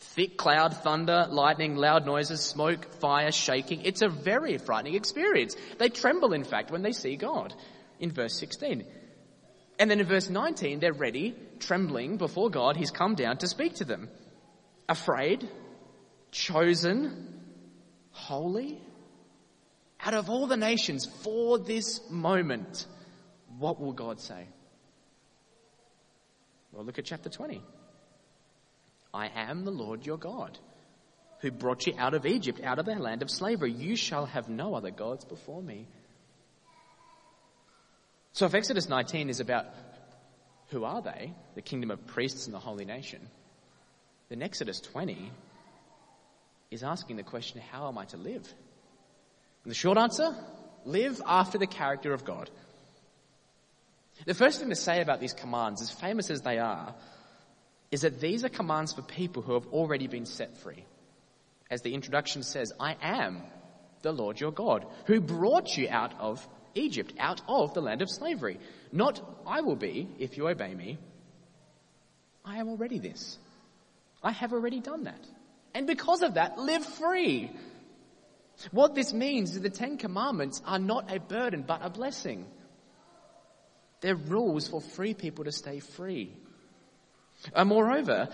Thick 0.01 0.39
cloud, 0.39 0.77
thunder, 0.79 1.27
lightning, 1.29 1.77
loud 1.77 2.07
noises, 2.07 2.41
smoke, 2.41 2.91
fire, 3.01 3.31
shaking. 3.31 3.83
It's 3.83 4.03
a 4.03 4.09
very 4.09 4.57
frightening 4.57 4.95
experience. 4.95 5.55
They 5.79 5.91
tremble, 5.91 6.33
in 6.33 6.45
fact, 6.45 6.71
when 6.71 6.83
they 6.83 6.93
see 6.93 7.17
God 7.17 7.55
in 7.99 8.11
verse 8.11 8.39
16. 8.39 8.87
And 9.79 9.91
then 9.91 10.01
in 10.01 10.07
verse 10.07 10.29
19, 10.31 10.81
they're 10.81 10.93
ready, 10.93 11.35
trembling 11.59 12.17
before 12.17 12.51
God. 12.51 12.77
He's 12.77 12.91
come 12.91 13.15
down 13.15 13.39
to 13.39 13.47
speak 13.47 13.77
to 13.77 13.85
them. 13.85 14.09
Afraid, 14.89 15.49
chosen, 16.31 17.43
holy. 18.11 18.81
Out 20.03 20.15
of 20.15 20.31
all 20.31 20.47
the 20.47 20.57
nations 20.57 21.07
for 21.23 21.59
this 21.59 22.01
moment, 22.11 22.87
what 23.59 23.79
will 23.79 23.93
God 23.93 24.21
say? 24.21 24.47
Well, 26.73 26.85
look 26.85 26.99
at 26.99 27.05
chapter 27.05 27.29
20. 27.29 27.63
I 29.13 29.29
am 29.35 29.65
the 29.65 29.71
Lord 29.71 30.07
your 30.07 30.19
God, 30.19 30.59
who 31.41 31.51
brought 31.51 31.87
you 31.87 31.95
out 31.99 32.15
of 32.15 32.27
Egypt, 32.27 32.61
out 32.63 32.79
of 32.79 32.87
the 32.87 32.95
land 32.95 33.23
of 33.23 33.31
slavery. 33.31 33.73
You 33.73 33.97
shall 33.97 34.27
have 34.27 34.49
no 34.49 34.75
other 34.75 34.91
gods 34.91 35.25
before 35.25 35.63
me. 35.63 35.87
So 38.33 38.47
if 38.47 38.55
Exodus 38.55 38.89
19 38.89 39.29
is 39.29 39.41
about 39.41 39.67
who 40.69 40.85
are 40.85 41.03
they, 41.03 41.33
the 41.55 41.63
kingdom 41.63 41.91
of 41.91 42.07
priests 42.07 42.47
and 42.47 42.55
the 42.55 42.61
holy 42.61 42.85
nation, 42.85 43.21
then 44.29 44.43
Exodus 44.43 44.81
20 44.81 45.33
is 46.71 46.85
asking 46.85 47.17
the 47.17 47.25
question, 47.25 47.61
how 47.73 47.89
am 47.89 47.99
I 47.99 48.05
to 48.07 48.17
live? 48.17 48.47
And 49.65 49.71
the 49.71 49.75
short 49.75 49.99
answer, 49.99 50.35
live 50.85 51.21
after 51.27 51.59
the 51.59 51.67
character 51.67 52.13
of 52.13 52.25
God. 52.25 52.49
The 54.25 54.35
first 54.35 54.61
thing 54.61 54.69
to 54.69 54.77
say 54.77 55.01
about 55.01 55.21
these 55.21 55.33
commands, 55.33 55.83
as 55.83 55.91
famous 55.91 56.31
as 56.31 56.43
they 56.43 56.59
are, 56.59 56.95
is 57.91 58.03
that 58.03 58.21
these 58.21 58.45
are 58.45 58.49
commands 58.49 58.93
for 58.93 59.03
people 59.03 59.43
who 59.43 59.55
have 59.55 59.67
already 59.69 60.07
been 60.07 60.27
set 60.27 60.57
free. 60.59 60.85
As 61.71 61.83
the 61.83 61.95
introduction 61.95 62.43
says, 62.43 62.73
I 62.79 62.97
am 63.03 63.43
the 64.03 64.13
Lord 64.13 64.41
your 64.41 64.53
God, 64.53 64.87
who 65.07 65.21
brought 65.21 65.77
you 65.77 65.89
out 65.91 66.19
of 66.19 66.47
Egypt, 66.75 67.13
out 67.19 67.43
of 67.49 67.75
the 67.75 67.83
land 67.83 68.03
of 68.03 68.11
slavery. 68.11 68.59
Not 68.93 69.21
I 69.47 69.61
will 69.61 69.77
be 69.77 70.09
if 70.19 70.37
you 70.37 70.49
obey 70.49 70.75
me. 70.75 70.99
I 72.45 72.59
am 72.59 72.69
already 72.69 72.99
this. 72.99 73.39
I 74.23 74.33
have 74.33 74.53
already 74.53 74.81
done 74.81 75.05
that. 75.05 75.25
And 75.75 75.87
because 75.87 76.23
of 76.23 76.35
that, 76.35 76.59
live 76.59 76.85
free. 76.85 77.51
What 78.71 78.95
this 78.95 79.13
means 79.13 79.55
is 79.55 79.63
the 79.63 79.71
Ten 79.71 79.97
Commandments 79.97 80.61
are 80.67 80.79
not 80.79 81.13
a 81.15 81.21
burden, 81.21 81.65
but 81.67 81.81
a 81.83 81.91
blessing. 81.91 82.47
They're 84.01 84.17
rules 84.17 84.69
for 84.69 84.81
free 84.81 85.15
people 85.15 85.45
to 85.45 85.53
stay 85.53 85.81
free. 85.81 86.33
And 87.55 87.69
moreover, 87.69 88.29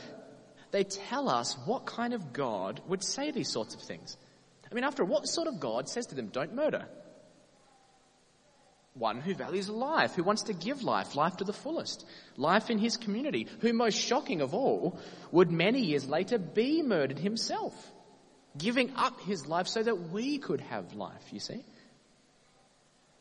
they 0.71 0.85
tell 0.85 1.29
us 1.29 1.57
what 1.65 1.87
kind 1.87 2.13
of 2.13 2.33
God 2.33 2.81
would 2.89 3.05
say 3.05 3.31
these 3.31 3.53
sorts 3.53 3.75
of 3.75 3.83
things. 3.83 4.17
I 4.71 4.75
mean, 4.75 4.85
after 4.85 5.03
all, 5.03 5.09
what 5.09 5.29
sort 5.29 5.49
of 5.49 5.61
God 5.61 5.89
says 5.89 6.07
to 6.07 6.15
them, 6.15 6.29
don't 6.29 6.55
murder? 6.55 6.87
One 8.95 9.21
who 9.21 9.35
values 9.35 9.69
life, 9.69 10.15
who 10.15 10.23
wants 10.23 10.45
to 10.45 10.55
give 10.55 10.83
life, 10.83 11.15
life 11.15 11.37
to 11.37 11.45
the 11.45 11.53
fullest, 11.53 12.05
life 12.37 12.71
in 12.71 12.79
his 12.79 12.97
community, 12.97 13.47
who 13.61 13.73
most 13.73 13.99
shocking 13.99 14.41
of 14.41 14.55
all 14.55 14.99
would 15.31 15.51
many 15.51 15.83
years 15.83 16.09
later 16.09 16.39
be 16.39 16.83
murdered 16.83 17.19
himself, 17.19 17.75
giving 18.57 18.93
up 18.97 19.21
his 19.21 19.47
life 19.47 19.69
so 19.69 19.83
that 19.83 20.11
we 20.11 20.39
could 20.39 20.63
have 20.63 20.95
life, 20.95 21.23
you 21.31 21.41
see? 21.41 21.63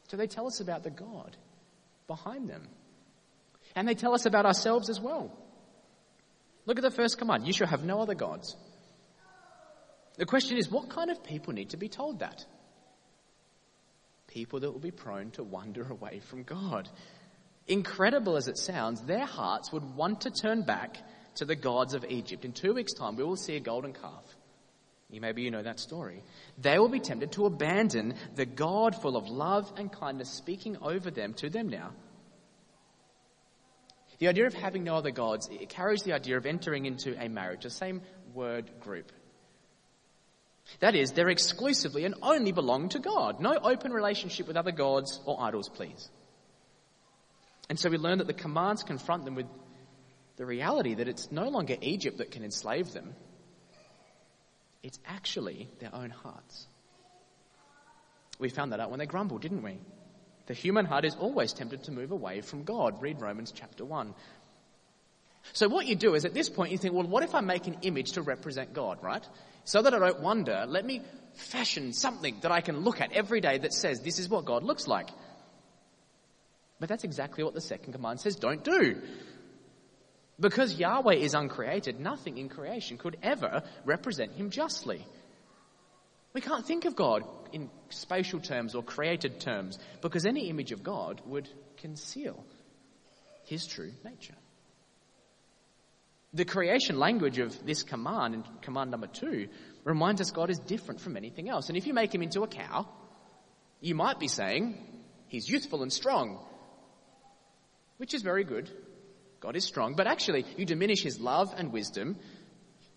So 0.07 0.17
they 0.17 0.27
tell 0.27 0.47
us 0.47 0.61
about 0.61 0.83
the 0.83 0.91
God 0.91 1.35
behind 2.07 2.47
them. 2.47 2.67
And 3.75 3.87
they 3.87 3.95
tell 3.95 4.13
us 4.13 4.25
about 4.25 4.45
ourselves 4.45 4.89
as 4.89 4.99
well. 4.99 5.37
Look 6.65 6.77
at 6.77 6.83
the 6.83 6.91
first 6.91 7.17
command. 7.17 7.45
You 7.45 7.53
shall 7.53 7.67
have 7.67 7.83
no 7.83 8.01
other 8.01 8.15
gods. 8.15 8.55
The 10.17 10.25
question 10.25 10.57
is, 10.57 10.69
what 10.69 10.89
kind 10.89 11.11
of 11.11 11.23
people 11.23 11.53
need 11.53 11.71
to 11.71 11.77
be 11.77 11.89
told 11.89 12.19
that? 12.19 12.45
People 14.27 14.61
that 14.61 14.71
will 14.71 14.79
be 14.79 14.91
prone 14.91 15.31
to 15.31 15.43
wander 15.43 15.83
away 15.89 16.19
from 16.19 16.43
God. 16.43 16.89
Incredible 17.67 18.37
as 18.37 18.47
it 18.47 18.57
sounds, 18.57 19.01
their 19.01 19.25
hearts 19.25 19.71
would 19.71 19.95
want 19.95 20.21
to 20.21 20.31
turn 20.31 20.63
back 20.63 20.97
to 21.35 21.45
the 21.45 21.55
gods 21.55 21.93
of 21.93 22.05
Egypt. 22.05 22.45
In 22.45 22.53
two 22.53 22.73
weeks' 22.73 22.93
time, 22.93 23.15
we 23.15 23.23
will 23.23 23.35
see 23.35 23.55
a 23.55 23.59
golden 23.59 23.93
calf. 23.93 24.23
Maybe 25.09 25.43
you 25.43 25.51
know 25.51 25.63
that 25.63 25.79
story. 25.79 26.23
They 26.57 26.77
will 26.77 26.89
be 26.89 26.99
tempted 26.99 27.31
to 27.33 27.45
abandon 27.45 28.15
the 28.35 28.45
God 28.45 29.01
full 29.01 29.15
of 29.15 29.29
love 29.29 29.71
and 29.77 29.91
kindness 29.91 30.29
speaking 30.29 30.77
over 30.81 31.09
them 31.09 31.33
to 31.35 31.49
them 31.49 31.69
now. 31.69 31.91
The 34.19 34.27
idea 34.29 34.47
of 34.47 34.53
having 34.53 34.83
no 34.83 34.95
other 34.95 35.11
gods, 35.11 35.49
it 35.51 35.69
carries 35.69 36.03
the 36.03 36.13
idea 36.13 36.37
of 36.37 36.45
entering 36.45 36.85
into 36.85 37.19
a 37.21 37.27
marriage, 37.27 37.63
the 37.63 37.69
same 37.69 38.01
word 38.33 38.69
group. 38.79 39.11
That 40.79 40.95
is, 40.95 41.11
they're 41.11 41.29
exclusively 41.29 42.05
and 42.05 42.15
only 42.21 42.51
belong 42.51 42.89
to 42.89 42.99
God. 42.99 43.39
No 43.39 43.53
open 43.55 43.91
relationship 43.91 44.47
with 44.47 44.57
other 44.57 44.71
gods 44.71 45.19
or 45.25 45.41
idols, 45.41 45.69
please. 45.69 46.09
And 47.69 47.79
so 47.79 47.89
we 47.89 47.97
learn 47.97 48.19
that 48.19 48.27
the 48.27 48.33
commands 48.33 48.83
confront 48.83 49.25
them 49.25 49.35
with 49.35 49.47
the 50.37 50.45
reality 50.45 50.95
that 50.95 51.07
it's 51.07 51.31
no 51.31 51.49
longer 51.49 51.75
Egypt 51.81 52.17
that 52.17 52.31
can 52.31 52.43
enslave 52.43 52.91
them. 52.93 53.15
It's 54.83 54.99
actually 55.05 55.69
their 55.79 55.93
own 55.93 56.09
hearts. 56.09 56.67
We 58.37 58.49
found 58.49 58.71
that 58.71 58.79
out 58.79 58.89
when 58.89 58.99
they 58.99 59.05
grumbled, 59.05 59.41
didn't 59.41 59.63
we? 59.63 59.79
The 60.47 60.53
human 60.53 60.85
heart 60.85 61.05
is 61.05 61.15
always 61.15 61.53
tempted 61.53 61.83
to 61.85 61.91
move 61.91 62.11
away 62.11 62.41
from 62.41 62.63
God. 62.63 63.01
Read 63.01 63.19
Romans 63.21 63.51
chapter 63.51 63.83
1. 63.83 64.13
So 65.53 65.67
what 65.67 65.85
you 65.87 65.95
do 65.95 66.15
is 66.15 66.25
at 66.25 66.33
this 66.33 66.49
point 66.49 66.71
you 66.71 66.77
think, 66.77 66.93
well, 66.93 67.07
what 67.07 67.23
if 67.23 67.35
I 67.35 67.41
make 67.41 67.67
an 67.67 67.77
image 67.81 68.13
to 68.13 68.21
represent 68.21 68.73
God, 68.73 69.03
right? 69.03 69.25
So 69.63 69.81
that 69.81 69.93
I 69.93 69.99
don't 69.99 70.21
wonder, 70.21 70.65
let 70.67 70.85
me 70.85 71.01
fashion 71.33 71.93
something 71.93 72.37
that 72.41 72.51
I 72.51 72.61
can 72.61 72.79
look 72.79 73.01
at 73.01 73.11
every 73.11 73.41
day 73.41 73.57
that 73.57 73.73
says 73.73 74.01
this 74.01 74.19
is 74.19 74.29
what 74.29 74.45
God 74.45 74.63
looks 74.63 74.87
like. 74.87 75.09
But 76.79 76.89
that's 76.89 77.03
exactly 77.03 77.43
what 77.43 77.53
the 77.53 77.61
second 77.61 77.93
command 77.93 78.19
says, 78.19 78.35
don't 78.35 78.63
do. 78.63 79.01
Because 80.39 80.75
Yahweh 80.75 81.15
is 81.15 81.33
uncreated, 81.33 81.99
nothing 81.99 82.37
in 82.37 82.49
creation 82.49 82.97
could 82.97 83.17
ever 83.23 83.63
represent 83.85 84.33
him 84.33 84.49
justly. 84.49 85.05
We 86.33 86.41
can't 86.41 86.65
think 86.65 86.83
of 86.83 86.95
God 86.95 87.23
in 87.55 87.69
spatial 87.89 88.41
terms 88.41 88.75
or 88.75 88.83
created 88.83 89.39
terms 89.39 89.79
because 90.01 90.25
any 90.25 90.49
image 90.49 90.73
of 90.73 90.83
God 90.83 91.21
would 91.25 91.49
conceal 91.77 92.43
his 93.45 93.65
true 93.65 93.93
nature. 94.03 94.35
The 96.33 96.43
creation 96.43 96.99
language 96.99 97.39
of 97.39 97.65
this 97.65 97.81
command, 97.81 98.33
in 98.35 98.43
command 98.61 98.91
number 98.91 99.07
two, 99.07 99.47
reminds 99.85 100.19
us 100.19 100.31
God 100.31 100.49
is 100.49 100.59
different 100.59 100.99
from 100.99 101.15
anything 101.15 101.47
else. 101.47 101.69
And 101.69 101.77
if 101.77 101.87
you 101.87 101.93
make 101.93 102.13
him 102.13 102.21
into 102.21 102.41
a 102.41 102.47
cow, 102.47 102.89
you 103.79 103.95
might 103.95 104.19
be 104.19 104.27
saying 104.27 104.77
he's 105.29 105.49
youthful 105.49 105.81
and 105.81 105.93
strong, 105.93 106.45
which 107.95 108.13
is 108.13 108.21
very 108.21 108.43
good. 108.43 108.69
God 109.39 109.55
is 109.55 109.63
strong, 109.63 109.95
but 109.95 110.07
actually 110.07 110.45
you 110.57 110.65
diminish 110.65 111.01
his 111.01 111.21
love 111.21 111.53
and 111.55 111.71
wisdom 111.71 112.17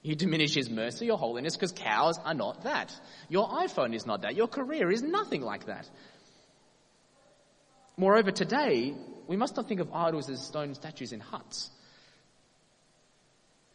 you 0.02 0.14
diminish 0.14 0.54
his 0.54 0.70
mercy 0.70 1.10
or 1.10 1.18
holiness 1.18 1.56
because 1.56 1.72
cows 1.72 2.18
are 2.24 2.34
not 2.34 2.64
that. 2.64 2.94
Your 3.28 3.48
iPhone 3.48 3.94
is 3.94 4.06
not 4.06 4.22
that. 4.22 4.36
Your 4.36 4.46
career 4.46 4.90
is 4.90 5.02
nothing 5.02 5.42
like 5.42 5.66
that. 5.66 5.88
Moreover, 7.96 8.30
today, 8.30 8.94
we 9.26 9.36
must 9.36 9.56
not 9.56 9.66
think 9.66 9.80
of 9.80 9.92
idols 9.92 10.30
as 10.30 10.40
stone 10.40 10.74
statues 10.74 11.12
in 11.12 11.20
huts. 11.20 11.70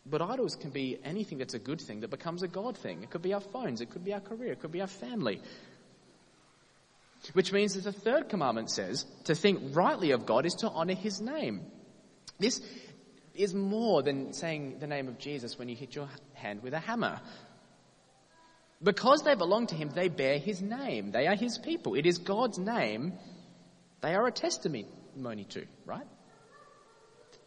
But 0.06 0.22
idols 0.22 0.56
can 0.56 0.72
be 0.72 0.98
anything 1.04 1.38
that's 1.38 1.54
a 1.54 1.60
good 1.60 1.82
thing 1.82 2.02
that 2.02 2.10
becomes 2.10 2.44
a 2.44 2.48
God 2.48 2.78
thing. 2.78 3.04
It 3.04 3.10
could 3.10 3.22
be 3.22 3.34
our 3.34 3.42
phones, 3.42 3.82
it 3.82 3.90
could 3.90 4.04
be 4.04 4.14
our 4.14 4.20
career, 4.20 4.54
it 4.54 4.62
could 4.62 4.72
be 4.72 4.82
our 4.82 4.88
family. 4.88 5.42
Which 7.34 7.54
means 7.54 7.76
that 7.76 7.84
the 7.84 7.94
third 7.94 8.28
commandment 8.28 8.70
says 8.70 9.06
to 9.26 9.36
think 9.36 9.76
rightly 9.76 10.12
of 10.12 10.26
God 10.26 10.46
is 10.46 10.56
to 10.56 10.70
honor 10.70 10.94
his 10.94 11.22
name. 11.22 11.62
This 12.38 12.62
is 13.34 13.54
more 13.54 14.04
than 14.04 14.34
saying 14.34 14.78
the 14.80 14.88
name 14.88 15.08
of 15.08 15.18
Jesus 15.18 15.58
when 15.58 15.70
you 15.70 15.76
hit 15.76 15.96
your 15.96 16.08
hand 16.34 16.62
with 16.62 16.74
a 16.74 16.80
hammer. 16.80 17.20
Because 18.82 19.24
they 19.24 19.36
belong 19.36 19.68
to 19.68 19.76
him, 19.76 19.90
they 19.90 20.10
bear 20.10 20.38
his 20.38 20.62
name. 20.62 21.12
They 21.12 21.28
are 21.28 21.36
his 21.36 21.58
people. 21.58 21.96
It 21.96 22.06
is 22.06 22.18
God's 22.18 22.60
name 22.60 23.14
they 24.04 24.14
are 24.16 24.28
a 24.28 24.32
testimony 24.32 25.46
to, 25.52 25.66
right? 25.86 26.06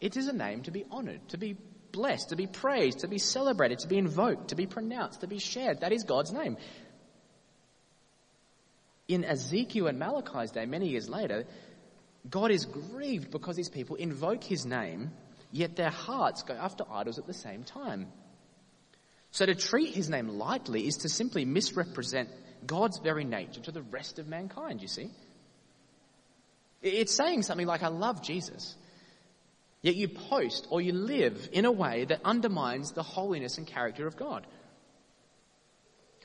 It 0.01 0.17
is 0.17 0.27
a 0.27 0.33
name 0.33 0.63
to 0.63 0.71
be 0.71 0.85
honored, 0.89 1.29
to 1.29 1.37
be 1.37 1.55
blessed, 1.91 2.29
to 2.29 2.35
be 2.35 2.47
praised, 2.47 2.99
to 2.99 3.07
be 3.07 3.19
celebrated, 3.19 3.79
to 3.79 3.87
be 3.87 3.99
invoked, 3.99 4.47
to 4.47 4.55
be 4.55 4.65
pronounced, 4.65 5.21
to 5.21 5.27
be 5.27 5.37
shared. 5.37 5.81
That 5.81 5.91
is 5.91 6.03
God's 6.03 6.33
name. 6.33 6.57
In 9.07 9.23
Ezekiel 9.23 9.85
and 9.85 9.99
Malachi's 9.99 10.49
day, 10.49 10.65
many 10.65 10.89
years 10.89 11.07
later, 11.07 11.45
God 12.27 12.49
is 12.49 12.65
grieved 12.65 13.29
because 13.29 13.55
his 13.55 13.69
people 13.69 13.97
invoke 13.97 14.43
his 14.43 14.65
name 14.65 15.11
yet 15.51 15.75
their 15.75 15.89
hearts 15.89 16.43
go 16.43 16.53
after 16.53 16.83
idols 16.89 17.19
at 17.19 17.27
the 17.27 17.33
same 17.33 17.63
time. 17.63 18.07
So 19.31 19.45
to 19.45 19.55
treat 19.55 19.93
his 19.93 20.09
name 20.09 20.29
lightly 20.29 20.87
is 20.87 20.97
to 20.97 21.09
simply 21.09 21.45
misrepresent 21.45 22.29
God's 22.65 22.99
very 22.99 23.23
nature 23.23 23.61
to 23.61 23.71
the 23.71 23.81
rest 23.81 24.19
of 24.19 24.27
mankind, 24.27 24.81
you 24.81 24.87
see. 24.87 25.09
It's 26.81 27.13
saying 27.13 27.43
something 27.43 27.67
like, 27.67 27.83
I 27.83 27.87
love 27.87 28.21
Jesus. 28.21 28.75
Yet 29.81 29.95
you 29.95 30.07
post 30.07 30.67
or 30.69 30.81
you 30.81 30.93
live 30.93 31.49
in 31.51 31.65
a 31.65 31.71
way 31.71 32.05
that 32.05 32.21
undermines 32.25 32.91
the 32.91 33.03
holiness 33.03 33.57
and 33.57 33.67
character 33.67 34.07
of 34.07 34.17
God. 34.17 34.45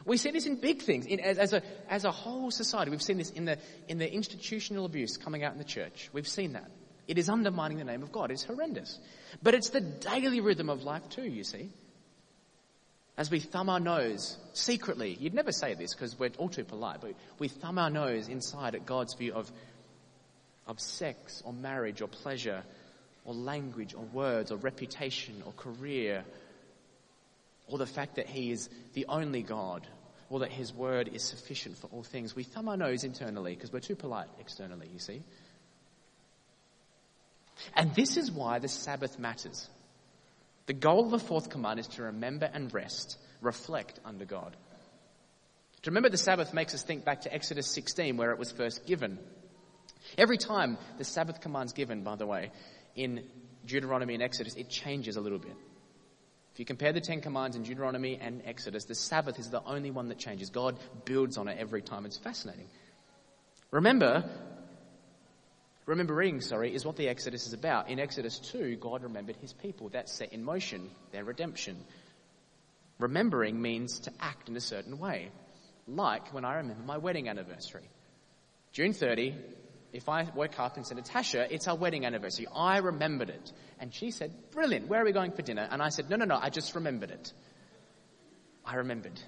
We 0.04 0.16
see 0.16 0.30
this 0.30 0.46
in 0.46 0.56
big 0.56 0.82
things. 0.82 1.06
In, 1.06 1.20
as, 1.20 1.38
as, 1.38 1.52
a, 1.52 1.62
as 1.88 2.04
a 2.04 2.10
whole 2.10 2.50
society, 2.50 2.90
we've 2.90 3.02
seen 3.02 3.18
this 3.18 3.30
in 3.30 3.44
the, 3.44 3.58
in 3.88 3.98
the 3.98 4.12
institutional 4.12 4.84
abuse 4.84 5.16
coming 5.16 5.44
out 5.44 5.52
in 5.52 5.58
the 5.58 5.64
church. 5.64 6.10
We've 6.12 6.26
seen 6.26 6.54
that. 6.54 6.70
It 7.08 7.18
is 7.18 7.28
undermining 7.28 7.78
the 7.78 7.84
name 7.84 8.02
of 8.02 8.12
God. 8.12 8.30
It's 8.30 8.44
horrendous. 8.44 8.98
But 9.42 9.54
it's 9.54 9.70
the 9.70 9.80
daily 9.80 10.40
rhythm 10.40 10.70
of 10.70 10.84
life 10.84 11.08
too, 11.08 11.24
you 11.24 11.44
see. 11.44 11.70
As 13.16 13.30
we 13.30 13.40
thumb 13.40 13.68
our 13.68 13.80
nose 13.80 14.38
secretly, 14.54 15.16
you'd 15.20 15.34
never 15.34 15.52
say 15.52 15.74
this 15.74 15.94
because 15.94 16.18
we're 16.18 16.30
all 16.38 16.48
too 16.48 16.64
polite, 16.64 17.00
but 17.00 17.14
we 17.38 17.48
thumb 17.48 17.78
our 17.78 17.90
nose 17.90 18.28
inside 18.28 18.74
at 18.74 18.86
God's 18.86 19.14
view 19.14 19.34
of, 19.34 19.50
of 20.66 20.80
sex 20.80 21.42
or 21.44 21.52
marriage 21.52 22.00
or 22.00 22.08
pleasure 22.08 22.62
or 23.24 23.34
language 23.34 23.94
or 23.94 24.02
words 24.04 24.50
or 24.50 24.56
reputation 24.56 25.42
or 25.44 25.52
career 25.52 26.24
or 27.68 27.78
the 27.78 27.86
fact 27.86 28.16
that 28.16 28.26
He 28.26 28.50
is 28.50 28.68
the 28.94 29.06
only 29.08 29.42
God 29.42 29.86
or 30.30 30.40
that 30.40 30.50
His 30.50 30.72
word 30.72 31.10
is 31.12 31.22
sufficient 31.22 31.76
for 31.76 31.88
all 31.88 32.02
things. 32.02 32.34
We 32.34 32.44
thumb 32.44 32.68
our 32.68 32.76
nose 32.76 33.04
internally 33.04 33.54
because 33.54 33.72
we're 33.72 33.80
too 33.80 33.96
polite 33.96 34.28
externally, 34.40 34.88
you 34.90 34.98
see. 34.98 35.22
And 37.74 37.94
this 37.94 38.16
is 38.16 38.30
why 38.30 38.58
the 38.58 38.68
Sabbath 38.68 39.18
matters. 39.18 39.68
The 40.66 40.72
goal 40.72 41.04
of 41.04 41.10
the 41.10 41.18
fourth 41.18 41.50
command 41.50 41.80
is 41.80 41.88
to 41.88 42.04
remember 42.04 42.48
and 42.52 42.72
rest, 42.72 43.18
reflect 43.40 43.98
under 44.04 44.24
God. 44.24 44.56
To 45.82 45.90
remember 45.90 46.08
the 46.08 46.18
Sabbath 46.18 46.54
makes 46.54 46.74
us 46.74 46.82
think 46.82 47.04
back 47.04 47.22
to 47.22 47.34
Exodus 47.34 47.66
16 47.66 48.16
where 48.16 48.30
it 48.30 48.38
was 48.38 48.52
first 48.52 48.86
given. 48.86 49.18
Every 50.16 50.38
time 50.38 50.78
the 50.98 51.04
Sabbath 51.04 51.40
command's 51.40 51.72
given, 51.72 52.02
by 52.04 52.16
the 52.16 52.26
way, 52.26 52.50
in 52.94 53.24
Deuteronomy 53.66 54.14
and 54.14 54.22
Exodus, 54.22 54.54
it 54.54 54.68
changes 54.68 55.16
a 55.16 55.20
little 55.20 55.38
bit. 55.38 55.56
If 56.52 56.58
you 56.58 56.64
compare 56.66 56.92
the 56.92 57.00
Ten 57.00 57.20
Commands 57.20 57.56
in 57.56 57.62
Deuteronomy 57.62 58.18
and 58.20 58.42
Exodus, 58.44 58.84
the 58.84 58.94
Sabbath 58.94 59.38
is 59.38 59.48
the 59.48 59.64
only 59.64 59.90
one 59.90 60.08
that 60.08 60.18
changes. 60.18 60.50
God 60.50 60.78
builds 61.04 61.38
on 61.38 61.48
it 61.48 61.56
every 61.58 61.80
time. 61.80 62.04
It's 62.04 62.18
fascinating. 62.18 62.66
Remember, 63.70 64.28
Remembering, 65.86 66.40
sorry, 66.40 66.74
is 66.74 66.84
what 66.84 66.96
the 66.96 67.08
Exodus 67.08 67.46
is 67.46 67.52
about. 67.52 67.90
In 67.90 67.98
Exodus 67.98 68.38
2, 68.38 68.76
God 68.76 69.02
remembered 69.02 69.36
his 69.36 69.52
people. 69.52 69.88
That 69.88 70.08
set 70.08 70.32
in 70.32 70.44
motion 70.44 70.90
their 71.10 71.24
redemption. 71.24 71.76
Remembering 72.98 73.60
means 73.60 74.00
to 74.00 74.12
act 74.20 74.48
in 74.48 74.56
a 74.56 74.60
certain 74.60 74.98
way. 74.98 75.30
Like 75.88 76.32
when 76.32 76.44
I 76.44 76.56
remember 76.56 76.84
my 76.84 76.98
wedding 76.98 77.28
anniversary. 77.28 77.88
June 78.72 78.92
30, 78.92 79.34
if 79.92 80.08
I 80.08 80.30
woke 80.34 80.58
up 80.58 80.76
and 80.76 80.86
said, 80.86 80.96
Natasha, 80.96 81.52
it's 81.52 81.66
our 81.66 81.76
wedding 81.76 82.06
anniversary. 82.06 82.46
I 82.54 82.78
remembered 82.78 83.28
it. 83.28 83.52
And 83.80 83.92
she 83.92 84.12
said, 84.12 84.32
brilliant, 84.52 84.88
where 84.88 85.02
are 85.02 85.04
we 85.04 85.12
going 85.12 85.32
for 85.32 85.42
dinner? 85.42 85.66
And 85.68 85.82
I 85.82 85.88
said, 85.88 86.08
no, 86.08 86.16
no, 86.16 86.24
no, 86.24 86.38
I 86.40 86.48
just 86.50 86.74
remembered 86.76 87.10
it. 87.10 87.32
I 88.64 88.76
remembered. 88.76 89.20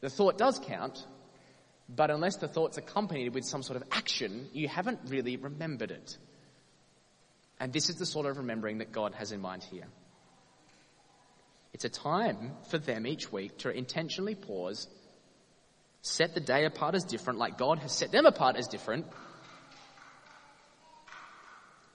The 0.00 0.10
thought 0.10 0.36
does 0.36 0.58
count, 0.58 1.04
but 1.94 2.10
unless 2.10 2.36
the 2.36 2.48
thought's 2.48 2.78
accompanied 2.78 3.34
with 3.34 3.44
some 3.44 3.62
sort 3.62 3.76
of 3.76 3.86
action, 3.90 4.48
you 4.52 4.68
haven't 4.68 5.00
really 5.08 5.36
remembered 5.36 5.90
it. 5.90 6.16
And 7.60 7.72
this 7.72 7.90
is 7.90 7.96
the 7.96 8.06
sort 8.06 8.26
of 8.26 8.38
remembering 8.38 8.78
that 8.78 8.92
God 8.92 9.14
has 9.14 9.32
in 9.32 9.40
mind 9.40 9.62
here. 9.62 9.86
It's 11.72 11.84
a 11.84 11.88
time 11.88 12.52
for 12.70 12.78
them 12.78 13.06
each 13.06 13.30
week 13.30 13.58
to 13.58 13.70
intentionally 13.70 14.34
pause, 14.34 14.88
set 16.02 16.34
the 16.34 16.40
day 16.40 16.64
apart 16.64 16.94
as 16.94 17.04
different, 17.04 17.38
like 17.38 17.58
God 17.58 17.78
has 17.78 17.92
set 17.92 18.10
them 18.10 18.26
apart 18.26 18.56
as 18.56 18.68
different. 18.68 19.06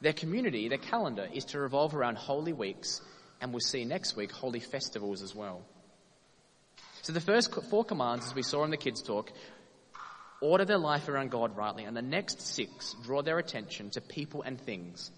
Their 0.01 0.13
community, 0.13 0.69
their 0.69 0.77
calendar, 0.77 1.27
is 1.33 1.45
to 1.45 1.59
revolve 1.59 1.95
around 1.95 2.17
holy 2.17 2.53
weeks, 2.53 3.01
and 3.41 3.51
we'll 3.51 3.59
see 3.59 3.83
next 3.83 4.15
week 4.15 4.31
holy 4.31 4.59
festivals 4.59 5.21
as 5.21 5.33
well. 5.33 5.63
So 7.01 7.13
the 7.13 7.21
first 7.21 7.53
four 7.69 7.83
commands, 7.83 8.27
as 8.27 8.35
we 8.35 8.43
saw 8.43 8.63
in 8.63 8.71
the 8.71 8.77
kids' 8.77 9.01
talk, 9.01 9.31
order 10.41 10.65
their 10.65 10.77
life 10.77 11.09
around 11.09 11.31
God 11.31 11.55
rightly, 11.57 11.83
and 11.83 11.95
the 11.95 12.01
next 12.01 12.41
six 12.41 12.95
draw 13.03 13.21
their 13.21 13.39
attention 13.39 13.89
to 13.91 14.01
people 14.01 14.41
and 14.41 14.59
things. 14.59 15.11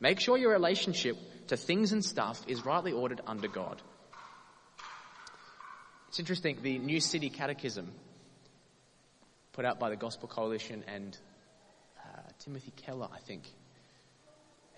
Make 0.00 0.20
sure 0.20 0.36
your 0.36 0.52
relationship 0.52 1.16
to 1.48 1.56
things 1.56 1.92
and 1.92 2.04
stuff 2.04 2.42
is 2.46 2.64
rightly 2.64 2.92
ordered 2.92 3.20
under 3.26 3.48
God. 3.48 3.80
It's 6.08 6.18
interesting, 6.18 6.58
the 6.62 6.78
New 6.78 7.00
City 7.00 7.30
Catechism, 7.30 7.90
put 9.52 9.64
out 9.64 9.78
by 9.78 9.90
the 9.90 9.96
Gospel 9.96 10.28
Coalition 10.28 10.84
and 10.86 11.16
uh, 11.98 12.20
Timothy 12.38 12.72
Keller, 12.76 13.08
I 13.12 13.18
think, 13.20 13.42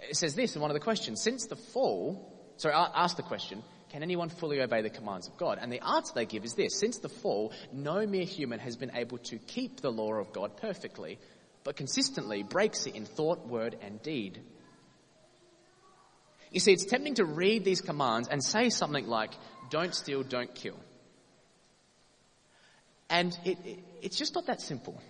It 0.01 0.17
says 0.17 0.35
this 0.35 0.55
in 0.55 0.63
one 0.63 0.71
of 0.71 0.75
the 0.75 0.81
questions. 0.81 1.21
Since 1.23 1.47
the 1.47 1.57
fall, 1.57 2.33
sorry, 2.57 2.75
ask 2.75 3.17
the 3.17 3.23
question, 3.23 3.63
can 3.91 4.03
anyone 4.03 4.29
fully 4.29 4.61
obey 4.61 4.83
the 4.83 4.91
commands 4.91 5.29
of 5.29 5.37
God? 5.37 5.59
And 5.61 5.73
the 5.73 5.85
answer 5.85 6.13
they 6.15 6.27
give 6.27 6.45
is 6.45 6.55
this. 6.55 6.79
Since 6.79 6.99
the 6.99 7.09
fall, 7.09 7.53
no 7.73 8.07
mere 8.07 8.25
human 8.25 8.61
has 8.61 8.77
been 8.77 8.93
able 8.95 9.19
to 9.19 9.39
keep 9.39 9.81
the 9.81 9.91
law 9.91 10.15
of 10.15 10.33
God 10.33 10.57
perfectly, 10.57 11.19
but 11.65 11.77
consistently 11.77 12.43
breaks 12.43 12.87
it 12.87 12.95
in 12.95 13.07
thought, 13.07 13.47
word, 13.47 13.77
and 13.81 14.03
deed. 14.03 14.41
You 16.51 16.61
see, 16.61 16.73
it's 16.73 16.85
tempting 16.85 17.15
to 17.15 17.25
read 17.25 17.65
these 17.65 17.81
commands 17.81 18.29
and 18.29 18.43
say 18.43 18.71
something 18.71 19.07
like, 19.07 19.33
don't 19.71 19.95
steal, 19.95 20.23
don't 20.23 20.55
kill. 20.55 20.77
And 23.11 23.37
it, 23.45 23.59
it, 23.65 23.79
it's 24.03 24.17
just 24.19 24.35
not 24.35 24.47
that 24.47 24.61
simple. 24.61 25.01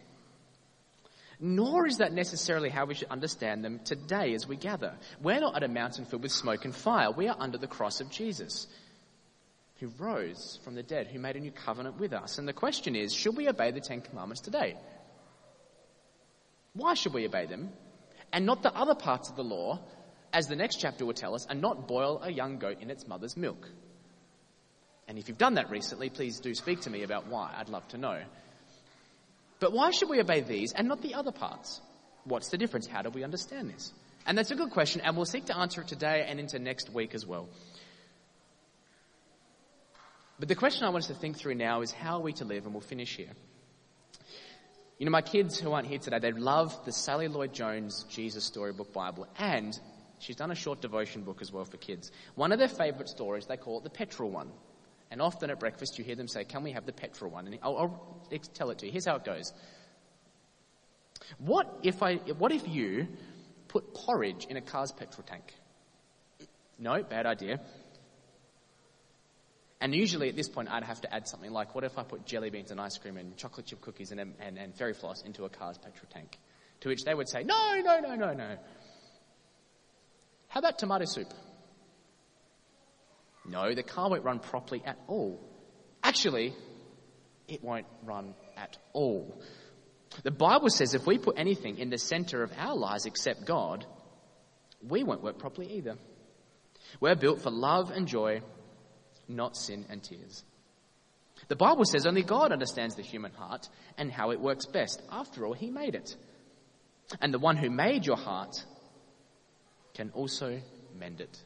Nor 1.40 1.86
is 1.86 1.98
that 1.98 2.12
necessarily 2.12 2.68
how 2.68 2.84
we 2.86 2.94
should 2.94 3.10
understand 3.10 3.64
them 3.64 3.80
today 3.84 4.34
as 4.34 4.48
we 4.48 4.56
gather. 4.56 4.94
We're 5.22 5.40
not 5.40 5.56
at 5.56 5.62
a 5.62 5.68
mountain 5.68 6.04
filled 6.04 6.22
with 6.22 6.32
smoke 6.32 6.64
and 6.64 6.74
fire. 6.74 7.12
We 7.12 7.28
are 7.28 7.36
under 7.38 7.58
the 7.58 7.68
cross 7.68 8.00
of 8.00 8.10
Jesus, 8.10 8.66
who 9.78 9.92
rose 9.98 10.58
from 10.64 10.74
the 10.74 10.82
dead, 10.82 11.06
who 11.06 11.20
made 11.20 11.36
a 11.36 11.40
new 11.40 11.52
covenant 11.52 12.00
with 12.00 12.12
us. 12.12 12.38
And 12.38 12.48
the 12.48 12.52
question 12.52 12.96
is, 12.96 13.14
should 13.14 13.36
we 13.36 13.48
obey 13.48 13.70
the 13.70 13.80
Ten 13.80 14.00
Commandments 14.00 14.40
today? 14.40 14.76
Why 16.72 16.94
should 16.94 17.14
we 17.14 17.24
obey 17.24 17.46
them? 17.46 17.70
And 18.32 18.44
not 18.44 18.62
the 18.62 18.74
other 18.74 18.96
parts 18.96 19.30
of 19.30 19.36
the 19.36 19.44
law, 19.44 19.80
as 20.32 20.48
the 20.48 20.56
next 20.56 20.80
chapter 20.80 21.06
will 21.06 21.14
tell 21.14 21.34
us, 21.34 21.46
and 21.48 21.60
not 21.60 21.86
boil 21.86 22.20
a 22.22 22.32
young 22.32 22.58
goat 22.58 22.80
in 22.80 22.90
its 22.90 23.06
mother's 23.06 23.36
milk. 23.36 23.68
And 25.06 25.18
if 25.18 25.28
you've 25.28 25.38
done 25.38 25.54
that 25.54 25.70
recently, 25.70 26.10
please 26.10 26.40
do 26.40 26.54
speak 26.54 26.80
to 26.82 26.90
me 26.90 27.04
about 27.04 27.28
why. 27.28 27.54
I'd 27.56 27.68
love 27.70 27.86
to 27.88 27.98
know. 27.98 28.20
But 29.60 29.72
why 29.72 29.90
should 29.90 30.08
we 30.08 30.20
obey 30.20 30.40
these 30.40 30.72
and 30.72 30.88
not 30.88 31.02
the 31.02 31.14
other 31.14 31.32
parts? 31.32 31.80
What's 32.24 32.48
the 32.48 32.58
difference? 32.58 32.86
How 32.86 33.02
do 33.02 33.10
we 33.10 33.24
understand 33.24 33.70
this? 33.70 33.92
And 34.26 34.36
that's 34.36 34.50
a 34.50 34.54
good 34.54 34.70
question, 34.70 35.00
and 35.00 35.16
we'll 35.16 35.24
seek 35.24 35.46
to 35.46 35.56
answer 35.56 35.80
it 35.80 35.88
today 35.88 36.26
and 36.28 36.38
into 36.38 36.58
next 36.58 36.90
week 36.92 37.14
as 37.14 37.26
well. 37.26 37.48
But 40.38 40.48
the 40.48 40.54
question 40.54 40.84
I 40.84 40.90
want 40.90 41.04
us 41.04 41.08
to 41.08 41.14
think 41.14 41.38
through 41.38 41.54
now 41.54 41.80
is 41.80 41.90
how 41.90 42.18
are 42.18 42.22
we 42.22 42.32
to 42.34 42.44
live, 42.44 42.64
and 42.64 42.74
we'll 42.74 42.82
finish 42.82 43.16
here. 43.16 43.32
You 44.98 45.06
know, 45.06 45.10
my 45.10 45.22
kids 45.22 45.58
who 45.58 45.72
aren't 45.72 45.88
here 45.88 45.98
today, 45.98 46.18
they 46.18 46.32
love 46.32 46.84
the 46.84 46.92
Sally 46.92 47.28
Lloyd 47.28 47.52
Jones 47.54 48.04
Jesus 48.10 48.44
Storybook 48.44 48.92
Bible, 48.92 49.26
and 49.38 49.78
she's 50.18 50.36
done 50.36 50.50
a 50.50 50.56
short 50.56 50.80
devotion 50.80 51.22
book 51.22 51.40
as 51.40 51.52
well 51.52 51.64
for 51.64 51.76
kids. 51.76 52.12
One 52.34 52.52
of 52.52 52.58
their 52.58 52.68
favourite 52.68 53.08
stories, 53.08 53.46
they 53.46 53.56
call 53.56 53.78
it 53.78 53.84
the 53.84 53.90
petrol 53.90 54.30
one. 54.30 54.50
And 55.10 55.22
often 55.22 55.50
at 55.50 55.58
breakfast, 55.58 55.98
you 55.98 56.04
hear 56.04 56.16
them 56.16 56.28
say, 56.28 56.44
Can 56.44 56.62
we 56.62 56.72
have 56.72 56.84
the 56.84 56.92
petrol 56.92 57.30
one? 57.30 57.46
And 57.46 57.58
I'll, 57.62 57.76
I'll 57.76 58.28
tell 58.54 58.70
it 58.70 58.78
to 58.78 58.86
you. 58.86 58.92
Here's 58.92 59.06
how 59.06 59.16
it 59.16 59.24
goes. 59.24 59.52
What 61.38 61.80
if, 61.82 62.02
I, 62.02 62.16
what 62.16 62.52
if 62.52 62.66
you 62.68 63.08
put 63.68 63.94
porridge 63.94 64.46
in 64.48 64.56
a 64.56 64.62
car's 64.62 64.92
petrol 64.92 65.24
tank? 65.26 65.54
No, 66.78 67.02
bad 67.02 67.26
idea. 67.26 67.60
And 69.80 69.94
usually 69.94 70.28
at 70.28 70.36
this 70.36 70.48
point, 70.48 70.68
I'd 70.70 70.84
have 70.84 71.00
to 71.02 71.14
add 71.14 71.28
something 71.28 71.52
like, 71.52 71.74
what 71.74 71.84
if 71.84 71.98
I 71.98 72.02
put 72.02 72.26
jelly 72.26 72.50
beans 72.50 72.70
and 72.70 72.80
ice 72.80 72.98
cream 72.98 73.16
and 73.16 73.36
chocolate 73.36 73.66
chip 73.66 73.80
cookies 73.80 74.10
and, 74.10 74.20
and, 74.20 74.58
and 74.58 74.74
fairy 74.74 74.92
floss 74.92 75.22
into 75.22 75.44
a 75.44 75.48
car's 75.48 75.78
petrol 75.78 76.08
tank? 76.12 76.38
To 76.80 76.88
which 76.88 77.04
they 77.04 77.14
would 77.14 77.28
say, 77.28 77.44
no, 77.44 77.80
no, 77.80 78.00
no, 78.00 78.14
no, 78.14 78.32
no. 78.32 78.56
How 80.48 80.60
about 80.60 80.78
tomato 80.78 81.04
soup? 81.04 81.32
No, 83.48 83.74
the 83.74 83.82
car 83.82 84.10
won't 84.10 84.24
run 84.24 84.40
properly 84.40 84.82
at 84.84 84.98
all. 85.06 85.40
Actually, 86.02 86.54
it 87.48 87.64
won't 87.64 87.86
run 88.04 88.34
at 88.56 88.76
all. 88.92 89.40
The 90.22 90.30
Bible 90.30 90.70
says 90.70 90.94
if 90.94 91.06
we 91.06 91.18
put 91.18 91.38
anything 91.38 91.78
in 91.78 91.90
the 91.90 91.98
center 91.98 92.42
of 92.42 92.52
our 92.56 92.76
lives 92.76 93.06
except 93.06 93.44
God, 93.44 93.86
we 94.86 95.02
won't 95.02 95.22
work 95.22 95.38
properly 95.38 95.72
either. 95.74 95.96
We're 97.00 97.16
built 97.16 97.42
for 97.42 97.50
love 97.50 97.90
and 97.90 98.06
joy, 98.06 98.40
not 99.28 99.56
sin 99.56 99.86
and 99.90 100.02
tears. 100.02 100.44
The 101.48 101.56
Bible 101.56 101.84
says 101.84 102.06
only 102.06 102.22
God 102.22 102.52
understands 102.52 102.96
the 102.96 103.02
human 103.02 103.32
heart 103.32 103.68
and 103.96 104.10
how 104.10 104.30
it 104.32 104.40
works 104.40 104.66
best. 104.66 105.02
After 105.10 105.46
all, 105.46 105.54
He 105.54 105.70
made 105.70 105.94
it. 105.94 106.16
And 107.20 107.32
the 107.32 107.38
one 107.38 107.56
who 107.56 107.70
made 107.70 108.04
your 108.04 108.16
heart 108.16 108.64
can 109.94 110.10
also 110.10 110.60
mend 110.98 111.20
it. 111.20 111.42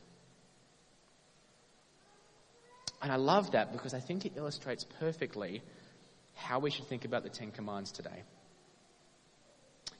And 3.03 3.11
I 3.11 3.17
love 3.17 3.51
that 3.51 3.73
because 3.73 3.95
I 3.95 4.01
think 4.01 4.25
it 4.25 4.33
illustrates 4.37 4.85
perfectly 5.01 5.63
how 6.35 6.61
we 6.61 6.71
should 6.71 6.87
think 6.87 7.05
about 7.05 7.25
the 7.25 7.29
Ten 7.29 7.51
Commands 7.51 7.93
today. 7.93 8.23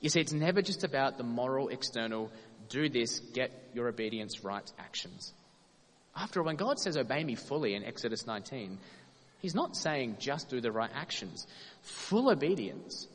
You 0.01 0.09
see, 0.09 0.21
it's 0.21 0.33
never 0.33 0.63
just 0.63 0.85
about 0.85 1.19
the 1.19 1.25
moral, 1.25 1.69
external, 1.69 2.31
do 2.69 2.89
this, 2.89 3.21
get 3.21 3.51
your 3.75 3.89
obedience 3.89 4.45
right 4.45 4.71
actions. 4.79 5.33
After 6.15 6.41
all, 6.41 6.47
when 6.47 6.57
God 6.57 6.79
says, 6.79 6.97
obey 6.97 7.25
me 7.25 7.35
fully 7.35 7.75
in 7.75 7.85
Exodus 7.85 8.27
19, 8.27 8.79
He's 9.43 9.57
not 9.57 9.77
saying 9.77 10.19
just 10.21 10.51
do 10.51 10.61
the 10.61 10.71
right 10.71 10.91
actions. 10.95 11.49
Full 11.83 12.31
obedience 12.31 13.09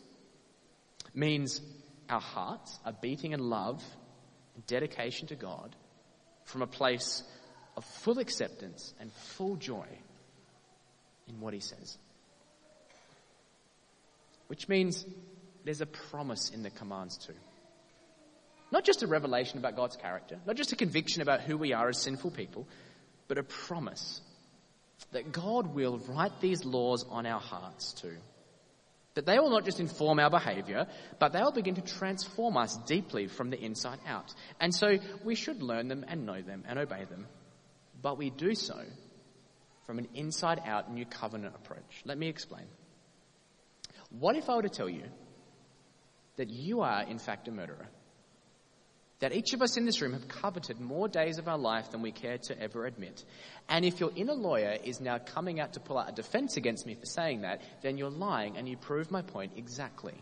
means 1.13 1.61
our 2.09 2.19
hearts 2.19 2.77
are 2.85 2.93
beating 3.01 3.31
in 3.31 3.39
love 3.49 3.81
and 4.53 4.67
dedication 4.67 5.27
to 5.29 5.35
God 5.35 5.73
from 6.43 6.61
a 6.61 6.67
place 6.67 7.23
of 7.77 7.85
full 7.85 8.17
acceptance 8.17 8.93
and 8.99 9.13
full 9.13 9.55
joy 9.55 9.85
in 11.29 11.39
what 11.39 11.53
he 11.53 11.59
says. 11.59 11.97
Which 14.47 14.67
means 14.67 15.05
there's 15.63 15.81
a 15.81 15.85
promise 15.85 16.49
in 16.49 16.63
the 16.63 16.71
commands 16.71 17.17
too. 17.17 17.35
Not 18.71 18.83
just 18.83 19.03
a 19.03 19.07
revelation 19.07 19.59
about 19.59 19.75
God's 19.75 19.95
character, 19.95 20.39
not 20.45 20.57
just 20.57 20.73
a 20.73 20.75
conviction 20.75 21.21
about 21.21 21.41
who 21.41 21.57
we 21.57 21.71
are 21.71 21.87
as 21.87 22.01
sinful 22.01 22.31
people, 22.31 22.67
but 23.27 23.37
a 23.37 23.43
promise 23.43 24.21
that 25.11 25.31
God 25.31 25.75
will 25.75 25.99
write 25.99 26.41
these 26.41 26.65
laws 26.65 27.05
on 27.07 27.25
our 27.25 27.39
hearts 27.39 27.93
too. 27.93 28.17
That 29.13 29.25
they 29.25 29.39
will 29.39 29.51
not 29.51 29.65
just 29.65 29.79
inform 29.79 30.19
our 30.19 30.29
behavior, 30.29 30.87
but 31.19 31.31
they 31.31 31.41
will 31.41 31.51
begin 31.51 31.75
to 31.75 31.81
transform 31.81 32.57
us 32.57 32.75
deeply 32.85 33.27
from 33.27 33.49
the 33.49 33.59
inside 33.59 33.99
out. 34.07 34.33
And 34.59 34.73
so 34.73 34.97
we 35.23 35.35
should 35.35 35.61
learn 35.61 35.87
them 35.87 36.05
and 36.07 36.25
know 36.25 36.41
them 36.41 36.63
and 36.67 36.79
obey 36.79 37.05
them 37.05 37.27
but 38.01 38.17
we 38.17 38.29
do 38.29 38.55
so 38.55 38.79
from 39.85 39.99
an 39.99 40.07
inside 40.13 40.61
out 40.65 40.91
new 40.91 41.05
covenant 41.05 41.55
approach. 41.55 42.01
Let 42.05 42.17
me 42.17 42.27
explain. 42.27 42.65
What 44.09 44.35
if 44.35 44.49
I 44.49 44.55
were 44.55 44.61
to 44.61 44.69
tell 44.69 44.89
you 44.89 45.03
that 46.35 46.49
you 46.49 46.81
are, 46.81 47.03
in 47.03 47.19
fact, 47.19 47.47
a 47.47 47.51
murderer? 47.51 47.87
That 49.19 49.33
each 49.33 49.53
of 49.53 49.63
us 49.63 49.77
in 49.77 49.85
this 49.85 49.99
room 50.01 50.13
have 50.13 50.27
coveted 50.27 50.79
more 50.79 51.07
days 51.07 51.39
of 51.39 51.47
our 51.47 51.57
life 51.57 51.89
than 51.89 52.03
we 52.03 52.11
care 52.11 52.37
to 52.37 52.61
ever 52.61 52.85
admit. 52.85 53.23
And 53.67 53.83
if 53.83 53.99
your 53.99 54.11
inner 54.15 54.35
lawyer 54.35 54.77
is 54.83 55.01
now 55.01 55.17
coming 55.17 55.59
out 55.59 55.73
to 55.73 55.79
pull 55.79 55.97
out 55.97 56.09
a 56.09 56.11
defense 56.11 56.55
against 56.55 56.85
me 56.85 56.93
for 56.93 57.05
saying 57.05 57.41
that, 57.41 57.61
then 57.81 57.97
you're 57.97 58.11
lying 58.11 58.57
and 58.57 58.69
you 58.69 58.77
prove 58.77 59.09
my 59.09 59.23
point 59.23 59.53
exactly. 59.55 60.13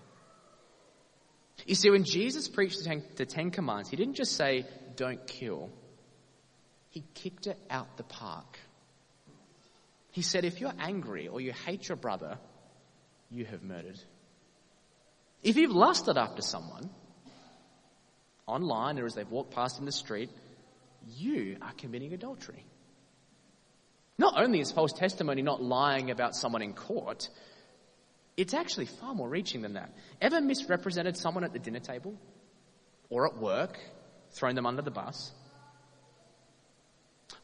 You 1.66 1.76
see, 1.76 1.90
when 1.90 2.06
Jesus 2.06 2.48
preached 2.48 2.78
the 2.80 2.86
Ten, 2.86 3.04
the 3.16 3.26
Ten 3.26 3.52
he 3.90 3.98
didn't 3.98 4.16
just 4.16 4.38
say, 4.38 4.66
don't 4.96 5.26
kill. 5.28 5.70
He 6.96 7.04
kicked 7.14 7.46
it 7.46 7.60
out 7.70 7.98
the 7.98 8.04
park. 8.04 8.58
He 10.12 10.22
said, 10.22 10.46
if 10.46 10.62
you're 10.62 10.74
angry 10.80 11.28
or 11.28 11.42
you 11.42 11.52
hate 11.52 11.90
your 11.90 11.98
brother, 11.98 12.38
you 13.30 13.44
have 13.44 13.64
murdered. 13.64 14.00
If 15.44 15.58
you've 15.58 15.76
lusted 15.76 16.18
after 16.18 16.42
someone, 16.42 16.90
online 18.48 18.98
or 18.98 19.06
as 19.06 19.14
they've 19.14 19.30
walked 19.30 19.54
past 19.54 19.78
in 19.78 19.86
the 19.86 19.92
street, 19.92 20.30
you 21.18 21.58
are 21.62 21.74
committing 21.74 22.14
adultery. 22.14 22.66
Not 24.18 24.42
only 24.42 24.62
is 24.62 24.72
false 24.72 24.94
testimony 24.94 25.42
not 25.42 25.62
lying 25.62 26.12
about 26.12 26.34
someone 26.34 26.62
in 26.62 26.72
court, 26.72 27.28
it's 28.38 28.54
actually 28.54 28.86
far 28.86 29.14
more 29.14 29.28
reaching 29.28 29.64
than 29.64 29.74
that. 29.74 29.94
Ever 30.22 30.40
misrepresented 30.40 31.18
someone 31.18 31.44
at 31.44 31.52
the 31.52 31.60
dinner 31.60 31.82
table 31.82 32.16
or 33.10 33.28
at 33.28 33.38
work, 33.38 33.78
thrown 34.32 34.56
them 34.56 34.66
under 34.66 34.82
the 34.82 34.92
bus? 34.92 35.34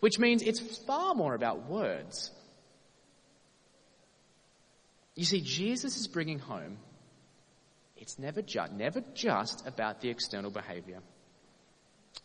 Which 0.01 0.19
means 0.19 0.41
it's 0.41 0.59
far 0.59 1.13
more 1.15 1.33
about 1.35 1.69
words. 1.69 2.31
You 5.15 5.25
see, 5.25 5.41
Jesus 5.41 5.97
is 5.97 6.07
bringing 6.07 6.39
home, 6.39 6.79
it's 7.95 8.17
never, 8.17 8.41
ju- 8.41 8.73
never 8.73 9.01
just 9.13 9.65
about 9.67 10.01
the 10.01 10.09
external 10.09 10.49
behavior. 10.49 10.99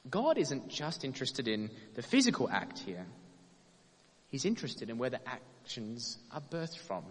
God 0.08 0.38
isn't 0.38 0.68
just 0.68 1.04
interested 1.04 1.48
in 1.48 1.70
the 1.94 2.02
physical 2.02 2.48
act 2.48 2.78
here. 2.78 3.06
He's 4.30 4.46
interested 4.46 4.88
in 4.88 4.96
where 4.96 5.10
the 5.10 5.20
actions 5.28 6.16
are 6.32 6.40
birthed 6.40 6.78
from, 6.78 7.04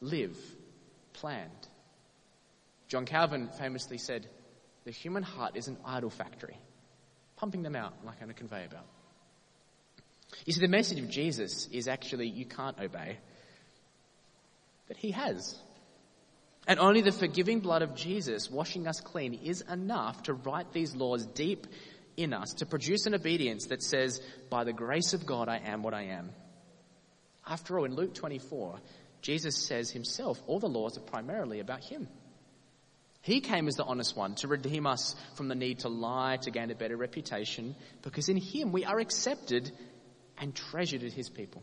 live, 0.00 0.36
planned. 1.12 1.68
John 2.88 3.06
Calvin 3.06 3.48
famously 3.58 3.98
said, 3.98 4.26
the 4.84 4.90
human 4.90 5.22
heart 5.22 5.56
is 5.56 5.68
an 5.68 5.78
idol 5.84 6.10
factory, 6.10 6.56
pumping 7.36 7.62
them 7.62 7.76
out 7.76 7.94
like 8.04 8.20
on 8.20 8.30
a 8.30 8.34
conveyor 8.34 8.68
belt. 8.68 8.86
You 10.46 10.52
see, 10.52 10.60
the 10.60 10.68
message 10.68 10.98
of 10.98 11.08
Jesus 11.08 11.68
is 11.72 11.88
actually 11.88 12.28
you 12.28 12.44
can't 12.44 12.78
obey, 12.78 13.18
but 14.88 14.96
he 14.96 15.12
has. 15.12 15.56
And 16.66 16.78
only 16.78 17.00
the 17.00 17.12
forgiving 17.12 17.60
blood 17.60 17.82
of 17.82 17.94
Jesus 17.94 18.50
washing 18.50 18.86
us 18.86 19.00
clean 19.00 19.34
is 19.34 19.62
enough 19.62 20.24
to 20.24 20.34
write 20.34 20.72
these 20.72 20.94
laws 20.94 21.26
deep 21.26 21.66
in 22.16 22.32
us 22.32 22.54
to 22.54 22.66
produce 22.66 23.06
an 23.06 23.14
obedience 23.14 23.66
that 23.66 23.82
says, 23.82 24.20
by 24.50 24.64
the 24.64 24.72
grace 24.72 25.12
of 25.12 25.26
God, 25.26 25.48
I 25.48 25.58
am 25.58 25.82
what 25.82 25.94
I 25.94 26.04
am. 26.04 26.30
After 27.46 27.78
all, 27.78 27.84
in 27.84 27.94
Luke 27.96 28.14
24, 28.14 28.78
Jesus 29.22 29.56
says 29.56 29.90
himself, 29.90 30.40
all 30.46 30.60
the 30.60 30.68
laws 30.68 30.96
are 30.96 31.02
primarily 31.02 31.60
about 31.60 31.82
him. 31.82 32.06
He 33.22 33.40
came 33.40 33.68
as 33.68 33.76
the 33.76 33.84
honest 33.84 34.16
one 34.16 34.34
to 34.36 34.48
redeem 34.48 34.86
us 34.86 35.14
from 35.34 35.48
the 35.48 35.54
need 35.54 35.80
to 35.80 35.88
lie 35.88 36.38
to 36.42 36.50
gain 36.50 36.70
a 36.70 36.74
better 36.74 36.96
reputation, 36.96 37.76
because 38.02 38.28
in 38.28 38.36
him 38.36 38.72
we 38.72 38.84
are 38.84 38.98
accepted 38.98 39.70
and 40.42 40.54
treasured 40.56 41.04
as 41.04 41.14
his 41.14 41.30
people. 41.30 41.62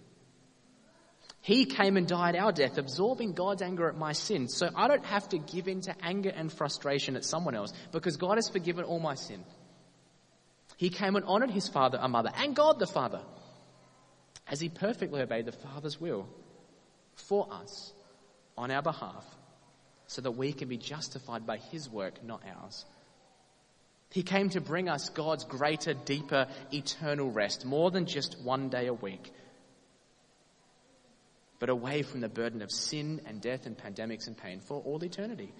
He 1.41 1.65
came 1.65 1.97
and 1.97 2.07
died 2.07 2.37
our 2.37 2.53
death, 2.53 2.77
absorbing 2.77 3.33
God's 3.33 3.61
anger 3.61 3.89
at 3.89 3.97
my 3.97 4.13
sin, 4.13 4.47
so 4.47 4.69
I 4.73 4.87
don't 4.87 5.05
have 5.05 5.27
to 5.29 5.37
give 5.37 5.67
in 5.67 5.81
to 5.81 5.95
anger 6.01 6.31
and 6.33 6.51
frustration 6.51 7.17
at 7.17 7.25
someone 7.25 7.55
else, 7.55 7.73
because 7.91 8.15
God 8.15 8.37
has 8.37 8.47
forgiven 8.47 8.85
all 8.85 8.99
my 8.99 9.15
sin. 9.15 9.43
He 10.77 10.89
came 10.89 11.17
and 11.17 11.25
honored 11.25 11.51
his 11.51 11.67
father 11.67 11.99
and 12.01 12.13
mother, 12.13 12.31
and 12.37 12.55
God 12.55 12.79
the 12.79 12.87
Father, 12.87 13.21
as 14.47 14.61
he 14.61 14.69
perfectly 14.69 15.21
obeyed 15.21 15.45
the 15.45 15.51
Father's 15.51 15.99
will 15.99 16.27
for 17.15 17.51
us 17.51 17.91
on 18.57 18.71
our 18.71 18.81
behalf 18.81 19.25
so 20.07 20.21
that 20.21 20.31
we 20.31 20.53
can 20.53 20.69
be 20.69 20.77
justified 20.77 21.45
by 21.45 21.57
his 21.57 21.89
work, 21.89 22.23
not 22.23 22.41
ours. 22.61 22.85
He 24.11 24.23
came 24.23 24.49
to 24.49 24.61
bring 24.61 24.89
us 24.89 25.09
God's 25.09 25.45
greater, 25.45 25.93
deeper, 25.93 26.47
eternal 26.73 27.29
rest, 27.29 27.65
more 27.65 27.91
than 27.91 28.05
just 28.05 28.41
one 28.41 28.69
day 28.69 28.87
a 28.87 28.93
week, 28.93 29.31
but 31.59 31.69
away 31.69 32.01
from 32.01 32.21
the 32.21 32.29
burden 32.29 32.61
of 32.61 32.71
sin 32.71 33.21
and 33.25 33.39
death 33.39 33.65
and 33.67 33.77
pandemics 33.77 34.27
and 34.27 34.35
pain 34.35 34.61
for 34.61 34.81
all 34.81 35.03
eternity. 35.03 35.53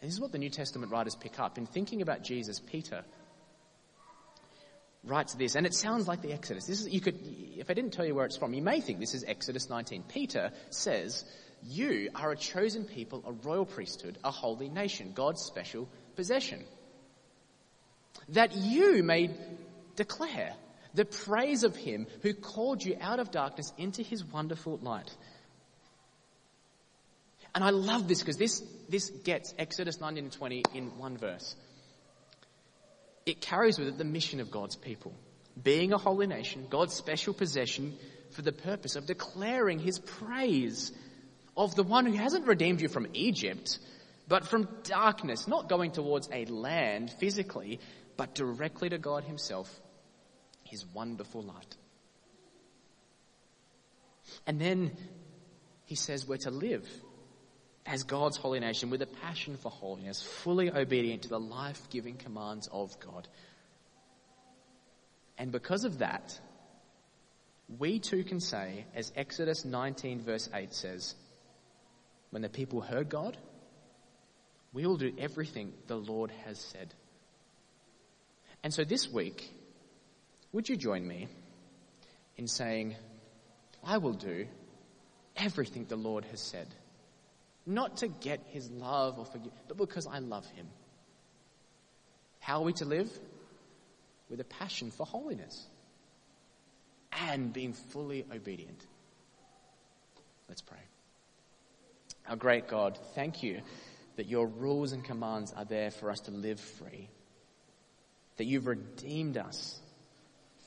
And 0.00 0.10
this 0.10 0.14
is 0.14 0.20
what 0.20 0.32
the 0.32 0.38
New 0.38 0.50
Testament 0.50 0.90
writers 0.90 1.14
pick 1.14 1.38
up. 1.38 1.58
In 1.58 1.66
thinking 1.66 2.02
about 2.02 2.22
Jesus, 2.22 2.60
Peter 2.60 3.04
writes 5.04 5.34
this, 5.34 5.54
and 5.54 5.64
it 5.64 5.74
sounds 5.74 6.08
like 6.08 6.22
the 6.22 6.32
Exodus. 6.32 6.66
This 6.66 6.80
is, 6.80 6.88
you 6.88 7.00
could, 7.00 7.18
if 7.56 7.70
I 7.70 7.74
didn't 7.74 7.92
tell 7.92 8.04
you 8.04 8.14
where 8.14 8.26
it's 8.26 8.36
from, 8.36 8.52
you 8.52 8.62
may 8.62 8.80
think 8.80 8.98
this 8.98 9.14
is 9.14 9.24
Exodus 9.26 9.70
19. 9.70 10.02
Peter 10.08 10.50
says, 10.70 11.24
you 11.64 12.10
are 12.14 12.32
a 12.32 12.36
chosen 12.36 12.84
people, 12.84 13.22
a 13.26 13.32
royal 13.32 13.64
priesthood, 13.64 14.18
a 14.22 14.30
holy 14.30 14.68
nation, 14.68 15.12
God's 15.14 15.42
special 15.42 15.88
possession. 16.16 16.64
That 18.30 18.54
you 18.54 19.02
may 19.02 19.30
declare 19.96 20.54
the 20.94 21.04
praise 21.04 21.64
of 21.64 21.76
him 21.76 22.06
who 22.22 22.34
called 22.34 22.84
you 22.84 22.96
out 23.00 23.18
of 23.18 23.30
darkness 23.30 23.72
into 23.78 24.02
his 24.02 24.24
wonderful 24.24 24.78
light. 24.82 25.14
And 27.54 27.62
I 27.62 27.70
love 27.70 28.08
this 28.08 28.20
because 28.20 28.36
this, 28.36 28.62
this 28.88 29.10
gets 29.10 29.54
Exodus 29.58 30.00
19 30.00 30.24
and 30.24 30.32
20 30.32 30.62
in 30.74 30.98
one 30.98 31.16
verse 31.16 31.56
it 33.26 33.40
carries 33.40 33.78
with 33.78 33.88
it 33.88 33.98
the 33.98 34.04
mission 34.04 34.40
of 34.40 34.50
God's 34.50 34.76
people. 34.76 35.14
Being 35.60 35.92
a 35.92 35.98
holy 35.98 36.26
nation, 36.26 36.66
God's 36.68 36.94
special 36.94 37.32
possession 37.32 37.96
for 38.32 38.42
the 38.42 38.52
purpose 38.52 38.96
of 38.96 39.06
declaring 39.06 39.78
his 39.78 39.98
praise 39.98 40.92
of 41.56 41.74
the 41.74 41.82
one 41.82 42.06
who 42.06 42.12
hasn't 42.12 42.46
redeemed 42.46 42.80
you 42.80 42.88
from 42.88 43.06
Egypt, 43.14 43.78
but 44.26 44.46
from 44.46 44.68
darkness, 44.84 45.46
not 45.46 45.68
going 45.68 45.92
towards 45.92 46.28
a 46.32 46.44
land 46.46 47.10
physically, 47.10 47.80
but 48.16 48.34
directly 48.34 48.88
to 48.88 48.98
God 48.98 49.24
himself, 49.24 49.70
his 50.64 50.84
wonderful 50.86 51.42
light. 51.42 51.76
And 54.46 54.60
then 54.60 54.96
he 55.84 55.94
says 55.94 56.26
we're 56.26 56.38
to 56.38 56.50
live 56.50 56.88
as 57.86 58.04
God's 58.04 58.36
holy 58.36 58.60
nation 58.60 58.90
with 58.90 59.02
a 59.02 59.06
passion 59.06 59.56
for 59.56 59.70
holiness, 59.70 60.22
fully 60.22 60.72
obedient 60.72 61.22
to 61.22 61.28
the 61.28 61.40
life 61.40 61.80
giving 61.90 62.16
commands 62.16 62.68
of 62.72 62.98
God. 62.98 63.28
And 65.36 65.52
because 65.52 65.84
of 65.84 65.98
that, 65.98 66.38
we 67.78 67.98
too 67.98 68.24
can 68.24 68.40
say, 68.40 68.86
as 68.94 69.12
Exodus 69.16 69.64
19 69.64 70.22
verse 70.22 70.48
8 70.52 70.72
says, 70.72 71.14
when 72.34 72.42
the 72.42 72.48
people 72.48 72.80
heard 72.80 73.08
God, 73.08 73.36
we 74.72 74.84
will 74.84 74.96
do 74.96 75.12
everything 75.18 75.72
the 75.86 75.94
Lord 75.94 76.32
has 76.44 76.58
said. 76.58 76.92
And 78.64 78.74
so 78.74 78.82
this 78.82 79.08
week, 79.08 79.48
would 80.50 80.68
you 80.68 80.76
join 80.76 81.06
me 81.06 81.28
in 82.36 82.48
saying, 82.48 82.96
I 83.84 83.98
will 83.98 84.14
do 84.14 84.48
everything 85.36 85.84
the 85.84 85.94
Lord 85.94 86.24
has 86.32 86.40
said? 86.40 86.66
Not 87.66 87.98
to 87.98 88.08
get 88.08 88.40
his 88.48 88.68
love 88.68 89.20
or 89.20 89.26
forgive, 89.26 89.52
but 89.68 89.76
because 89.76 90.08
I 90.08 90.18
love 90.18 90.44
him. 90.56 90.66
How 92.40 92.62
are 92.62 92.64
we 92.64 92.72
to 92.72 92.84
live? 92.84 93.16
With 94.28 94.40
a 94.40 94.44
passion 94.44 94.90
for 94.90 95.06
holiness 95.06 95.68
and 97.12 97.52
being 97.52 97.74
fully 97.74 98.26
obedient. 98.34 98.84
Let's 100.48 100.62
pray. 100.62 100.80
Our 102.28 102.36
great 102.36 102.68
God, 102.68 102.98
thank 103.14 103.42
you 103.42 103.60
that 104.16 104.26
your 104.26 104.46
rules 104.46 104.92
and 104.92 105.04
commands 105.04 105.52
are 105.52 105.64
there 105.64 105.90
for 105.90 106.10
us 106.10 106.20
to 106.20 106.30
live 106.30 106.60
free. 106.60 107.08
That 108.36 108.44
you've 108.44 108.66
redeemed 108.66 109.36
us 109.36 109.78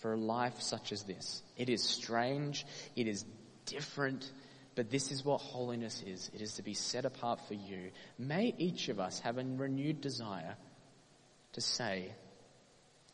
for 0.02 0.14
a 0.14 0.18
life 0.18 0.62
such 0.62 0.92
as 0.92 1.04
this. 1.04 1.42
It 1.58 1.70
is 1.70 1.84
strange. 1.84 2.66
It 2.96 3.08
is 3.08 3.26
different. 3.66 4.32
But 4.76 4.92
this 4.92 5.12
is 5.12 5.26
what 5.26 5.42
holiness 5.42 6.04
is. 6.06 6.30
It 6.34 6.42
is 6.42 6.54
to 6.54 6.64
be 6.64 6.76
set 6.76 7.06
apart 7.06 7.40
for 7.48 7.56
you. 7.56 7.92
May 8.20 8.54
each 8.58 8.90
of 8.90 9.00
us 9.00 9.20
have 9.22 9.38
a 9.38 9.44
renewed 9.44 10.02
desire 10.02 10.56
to 11.54 11.62
say, 11.62 12.12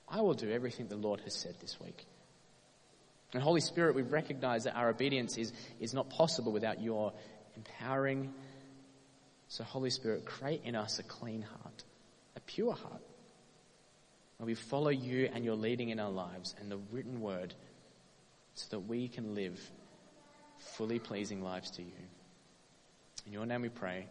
I 0.10 0.22
will 0.22 0.34
do 0.34 0.52
everything 0.52 0.88
the 0.88 0.98
Lord 0.98 1.22
has 1.22 1.34
said 1.34 1.56
this 1.62 1.80
week. 1.80 2.06
And 3.34 3.42
Holy 3.42 3.62
Spirit, 3.62 3.96
we 3.96 4.04
recognize 4.04 4.66
that 4.66 4.76
our 4.76 4.90
obedience 4.90 5.38
is, 5.38 5.54
is 5.80 5.94
not 5.94 6.10
possible 6.10 6.52
without 6.52 6.82
your 6.82 7.14
empowering. 7.56 8.34
So 9.48 9.64
Holy 9.64 9.90
Spirit, 9.90 10.26
create 10.26 10.62
in 10.64 10.76
us 10.76 11.00
a 11.00 11.04
clean 11.04 11.42
heart, 11.42 11.84
a 12.36 12.40
pure 12.42 12.74
heart, 12.74 13.02
where 14.38 14.48
we 14.48 14.56
follow 14.56 14.90
you 14.90 15.30
and 15.34 15.46
your 15.46 15.56
leading 15.56 15.90
in 15.90 16.00
our 16.00 16.12
lives 16.12 16.56
and 16.60 16.72
the 16.72 16.80
written 16.92 17.22
word 17.22 17.54
so 18.56 18.68
that 18.72 18.80
we 18.80 19.08
can 19.08 19.36
live 19.36 19.60
fully 20.58 21.00
pleasing 21.00 21.44
lives 21.44 21.72
to 21.72 21.82
you. 21.82 21.92
In 23.26 23.34
your 23.34 23.46
name 23.46 23.62
we 23.62 23.70
pray. 23.70 24.08